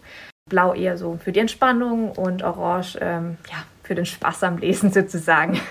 Blau 0.49 0.73
eher 0.73 0.97
so 0.97 1.17
für 1.23 1.32
die 1.32 1.39
Entspannung 1.39 2.12
und 2.12 2.43
Orange 2.43 2.97
ähm, 3.01 3.38
ja, 3.49 3.63
für 3.84 3.95
den 3.95 4.06
Spaß 4.06 4.43
am 4.43 4.58
Lesen 4.58 4.91
sozusagen. 4.91 5.60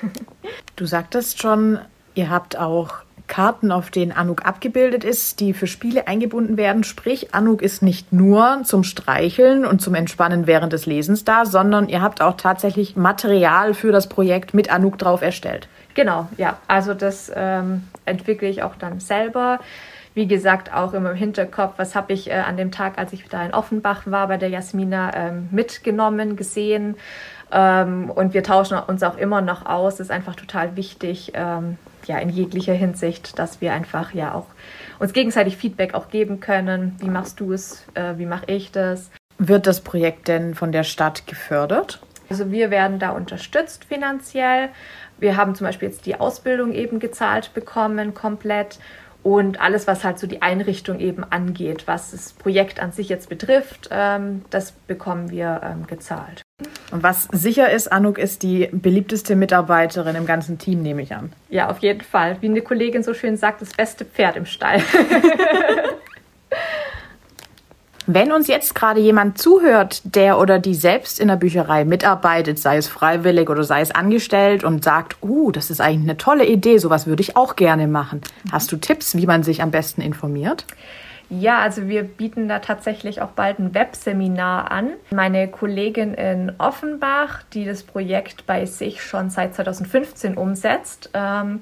Du 0.75 0.87
sagtest 0.87 1.41
schon, 1.41 1.79
ihr 2.15 2.31
habt 2.31 2.59
auch 2.59 2.95
Karten, 3.29 3.71
auf 3.71 3.91
denen 3.91 4.11
Anuk 4.11 4.45
abgebildet 4.45 5.05
ist, 5.05 5.39
die 5.39 5.53
für 5.53 5.67
Spiele 5.67 6.09
eingebunden 6.09 6.57
werden. 6.57 6.83
Sprich, 6.83 7.35
Anuk 7.35 7.63
ist 7.63 7.83
nicht 7.83 8.13
nur 8.13 8.63
zum 8.65 8.83
Streicheln 8.83 9.65
und 9.65 9.81
zum 9.81 9.95
Entspannen 9.95 10.47
während 10.47 10.73
des 10.73 10.87
Lesens 10.87 11.25
da, 11.25 11.45
sondern 11.45 11.89
ihr 11.89 12.03
habt 12.03 12.21
auch 12.21 12.37
tatsächlich 12.37 12.97
Material 12.97 13.75
für 13.75 13.93
das 13.93 14.09
Projekt 14.09 14.55
mit 14.55 14.73
Anuk 14.73 14.99
drauf 14.99 15.23
erstellt. 15.23 15.69
Genau, 15.95 16.29
ja. 16.37 16.59
Also 16.69 16.95
das 16.95 17.31
ähm, 17.35 17.85
entwickle 18.07 18.49
ich 18.49 18.63
auch 18.63 18.75
dann 18.77 18.99
selber. 18.99 19.61
Wie 20.15 20.27
gesagt, 20.27 20.73
auch 20.73 20.93
immer 20.93 21.11
im 21.11 21.17
Hinterkopf, 21.17 21.75
was 21.79 21.95
habe 21.95 22.13
ich 22.13 22.31
äh, 22.31 22.35
an 22.35 22.57
dem 22.57 22.71
Tag, 22.71 22.99
als 22.99 23.13
ich 23.13 23.27
da 23.29 23.45
in 23.45 23.55
Offenbach 23.55 24.03
war, 24.07 24.29
bei 24.29 24.37
der 24.37 24.51
Jasmina 24.51 25.15
ähm, 25.15 25.49
mitgenommen, 25.51 26.37
gesehen. 26.37 26.97
Ähm, 27.51 28.11
und 28.11 28.35
wir 28.35 28.43
tauschen 28.43 28.79
uns 28.79 29.03
auch 29.03 29.17
immer 29.17 29.41
noch 29.41 29.65
aus. 29.67 29.97
Das 29.97 30.09
ist 30.09 30.11
einfach 30.11 30.35
total 30.35 30.77
wichtig, 30.77 31.33
ähm, 31.35 31.79
ja, 32.07 32.19
in 32.19 32.29
jeglicher 32.29 32.75
Hinsicht, 32.75 33.39
dass 33.39 33.61
wir 33.61 33.73
einfach 33.73 34.13
ja 34.13 34.35
auch 34.35 34.47
uns 34.99 35.13
gegenseitig 35.13 35.57
Feedback 35.57 35.95
auch 35.95 36.09
geben 36.09 36.41
können. 36.41 36.97
Wie 36.99 37.09
machst 37.09 37.41
du 37.41 37.53
es? 37.53 37.85
Äh, 37.95 38.19
wie 38.19 38.27
mache 38.27 38.45
ich 38.47 38.71
das? 38.71 39.11
Wird 39.39 39.67
das 39.67 39.81
Projekt 39.81 40.29
denn 40.29 40.55
von 40.55 40.73
der 40.73 40.85
Stadt 40.85 41.27
gefördert? 41.27 42.01
Also 42.29 42.51
wir 42.51 42.71
werden 42.71 42.99
da 42.99 43.11
unterstützt 43.11 43.85
finanziell. 43.85 44.71
Wir 45.19 45.37
haben 45.37 45.55
zum 45.55 45.67
Beispiel 45.67 45.89
jetzt 45.89 46.07
die 46.07 46.19
Ausbildung 46.19 46.73
eben 46.73 46.99
gezahlt 46.99 47.53
bekommen, 47.55 48.15
komplett. 48.15 48.79
Und 49.23 49.61
alles, 49.61 49.87
was 49.87 50.03
halt 50.05 50.19
so 50.19 50.27
die 50.27 50.43
Einrichtung 50.43 50.99
eben 50.99 51.25
angeht, 51.25 51.85
was 51.87 52.11
das 52.11 52.33
Projekt 52.33 52.81
an 52.81 52.93
sich 52.93 53.09
jetzt 53.09 53.29
betrifft, 53.29 53.89
ähm, 53.93 54.45
das 54.51 54.73
bekommen 54.73 55.31
wir 55.31 55.61
ähm, 55.65 55.87
gezahlt. 55.87 56.43
Und 56.91 57.03
was 57.03 57.29
sicher 57.33 57.71
ist, 57.71 57.91
Anuk 57.91 58.19
ist 58.19 58.43
die 58.43 58.69
beliebteste 58.73 59.37
Mitarbeiterin 59.37 60.17
im 60.17 60.27
ganzen 60.27 60.59
Team, 60.59 60.83
nehme 60.83 61.03
ich 61.03 61.15
an. 61.15 61.33
Ja, 61.49 61.71
auf 61.71 61.79
jeden 61.79 62.03
Fall. 62.03 62.37
Wie 62.41 62.47
eine 62.47 62.63
Kollegin 62.63 63.03
so 63.03 63.15
schön 63.15 63.37
sagt, 63.37 63.63
das 63.63 63.71
beste 63.71 64.05
Pferd 64.05 64.37
im 64.37 64.47
Stall. 64.47 64.83
Wenn 68.07 68.33
uns 68.33 68.49
jetzt 68.49 68.75
gerade 68.75 69.01
jemand 69.01 69.39
zuhört, 69.39 70.03
der 70.05 70.39
oder 70.39 70.59
die 70.59 70.75
selbst 70.75 71.21
in 71.21 71.29
der 71.29 71.37
Bücherei 71.37 71.85
mitarbeitet, 71.85 72.59
sei 72.59 72.77
es 72.77 72.89
freiwillig 72.89 73.49
oder 73.49 73.63
sei 73.63 73.81
es 73.81 73.93
angestellt 73.93 74.65
und 74.65 74.83
sagt, 74.83 75.17
uh, 75.23 75.53
das 75.53 75.71
ist 75.71 75.81
eigentlich 75.81 76.11
eine 76.11 76.17
tolle 76.17 76.47
Idee, 76.47 76.79
sowas 76.79 77.07
würde 77.07 77.23
ich 77.23 77.37
auch 77.37 77.55
gerne 77.55 77.87
machen. 77.87 78.21
Hast 78.51 78.73
du 78.73 78.77
Tipps, 78.77 79.17
wie 79.17 79.27
man 79.27 79.45
sich 79.45 79.63
am 79.63 79.71
besten 79.71 80.01
informiert? 80.01 80.65
Ja, 81.31 81.61
also 81.61 81.89
wir 81.89 82.03
bieten 82.03 82.47
da 82.47 82.59
tatsächlich 82.59 83.23
auch 83.23 83.31
bald 83.31 83.59
ein 83.59 83.73
Webseminar 83.73 84.71
an. 84.71 84.91
Meine 85.11 85.49
Kollegin 85.49 86.13
in 86.13 86.53
Offenbach, 86.59 87.43
die 87.55 87.65
das 87.65 87.85
Projekt 87.85 88.45
bei 88.45 88.67
sich 88.67 89.03
schon 89.03 89.31
seit 89.31 89.55
2015 89.55 90.37
umsetzt, 90.37 91.09
ähm, 91.15 91.61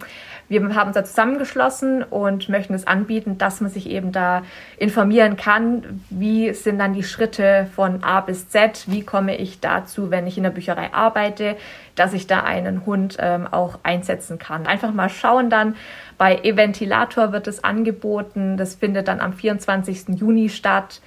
wir 0.50 0.74
haben 0.74 0.88
uns 0.88 0.96
da 0.96 1.04
zusammengeschlossen 1.04 2.02
und 2.02 2.48
möchten 2.48 2.74
es 2.74 2.86
anbieten, 2.86 3.38
dass 3.38 3.60
man 3.60 3.70
sich 3.70 3.88
eben 3.88 4.10
da 4.10 4.42
informieren 4.78 5.36
kann, 5.36 6.02
wie 6.10 6.52
sind 6.52 6.78
dann 6.80 6.92
die 6.92 7.04
Schritte 7.04 7.68
von 7.74 8.02
A 8.02 8.20
bis 8.20 8.48
Z, 8.48 8.84
wie 8.88 9.04
komme 9.04 9.36
ich 9.36 9.60
dazu, 9.60 10.10
wenn 10.10 10.26
ich 10.26 10.36
in 10.36 10.42
der 10.42 10.50
Bücherei 10.50 10.92
arbeite, 10.92 11.56
dass 11.94 12.12
ich 12.12 12.26
da 12.26 12.42
einen 12.42 12.84
Hund 12.84 13.16
ähm, 13.20 13.46
auch 13.46 13.78
einsetzen 13.84 14.40
kann. 14.40 14.66
Einfach 14.66 14.92
mal 14.92 15.08
schauen 15.08 15.50
dann, 15.50 15.76
bei 16.18 16.38
Eventilator 16.38 17.30
wird 17.30 17.46
es 17.46 17.62
angeboten, 17.62 18.56
das 18.56 18.74
findet 18.74 19.06
dann 19.06 19.20
am 19.20 19.32
24. 19.32 20.18
Juni 20.18 20.48
statt. 20.48 21.00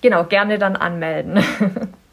Genau, 0.00 0.24
gerne 0.24 0.58
dann 0.58 0.76
anmelden. 0.76 1.42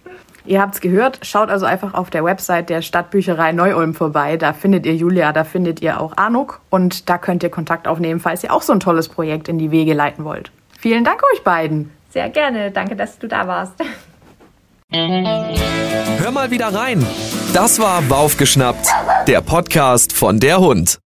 Ihr 0.46 0.62
habt's 0.62 0.82
gehört, 0.82 1.20
schaut 1.22 1.50
also 1.50 1.66
einfach 1.66 1.94
auf 1.94 2.10
der 2.10 2.26
Website 2.26 2.70
der 2.70 2.82
Stadtbücherei 2.82 3.54
Neu-Ulm 3.54 3.94
vorbei. 3.94 4.36
Da 4.36 4.52
findet 4.52 4.86
ihr 4.86 4.96
Julia, 4.96 5.32
da 5.32 5.46
findet 5.46 5.82
ihr 5.82 6.02
auch 6.02 6.18
Anuk 6.18 6.60
und 6.70 7.10
da 7.10 7.18
könnt 7.18 7.44
ihr 7.44 7.50
Kontakt 7.50 7.88
aufnehmen, 7.88 8.20
falls 8.20 8.44
ihr 8.44 8.52
auch 8.52 8.62
so 8.62 8.74
ein 8.74 8.82
tolles 8.82 9.08
Projekt 9.08 9.48
in 9.48 9.58
die 9.58 9.72
Wege 9.72 9.94
leiten 9.94 10.26
wollt. 10.26 10.52
Vielen 10.78 11.06
Dank 11.06 11.22
euch 11.34 11.44
beiden. 11.44 11.92
Sehr 12.10 12.30
gerne. 12.30 12.72
Danke, 12.72 12.96
dass 12.96 13.18
du 13.18 13.28
da 13.28 13.48
warst. 13.48 13.74
Hör 14.92 16.32
mal 16.32 16.52
wieder 16.52 16.74
rein. 16.74 17.06
Das 17.54 17.80
war 17.80 18.02
Baufgeschnappt, 18.04 18.88
der 19.28 19.42
Podcast 19.42 20.14
von 20.14 20.40
der 20.40 20.60
Hund. 20.60 21.00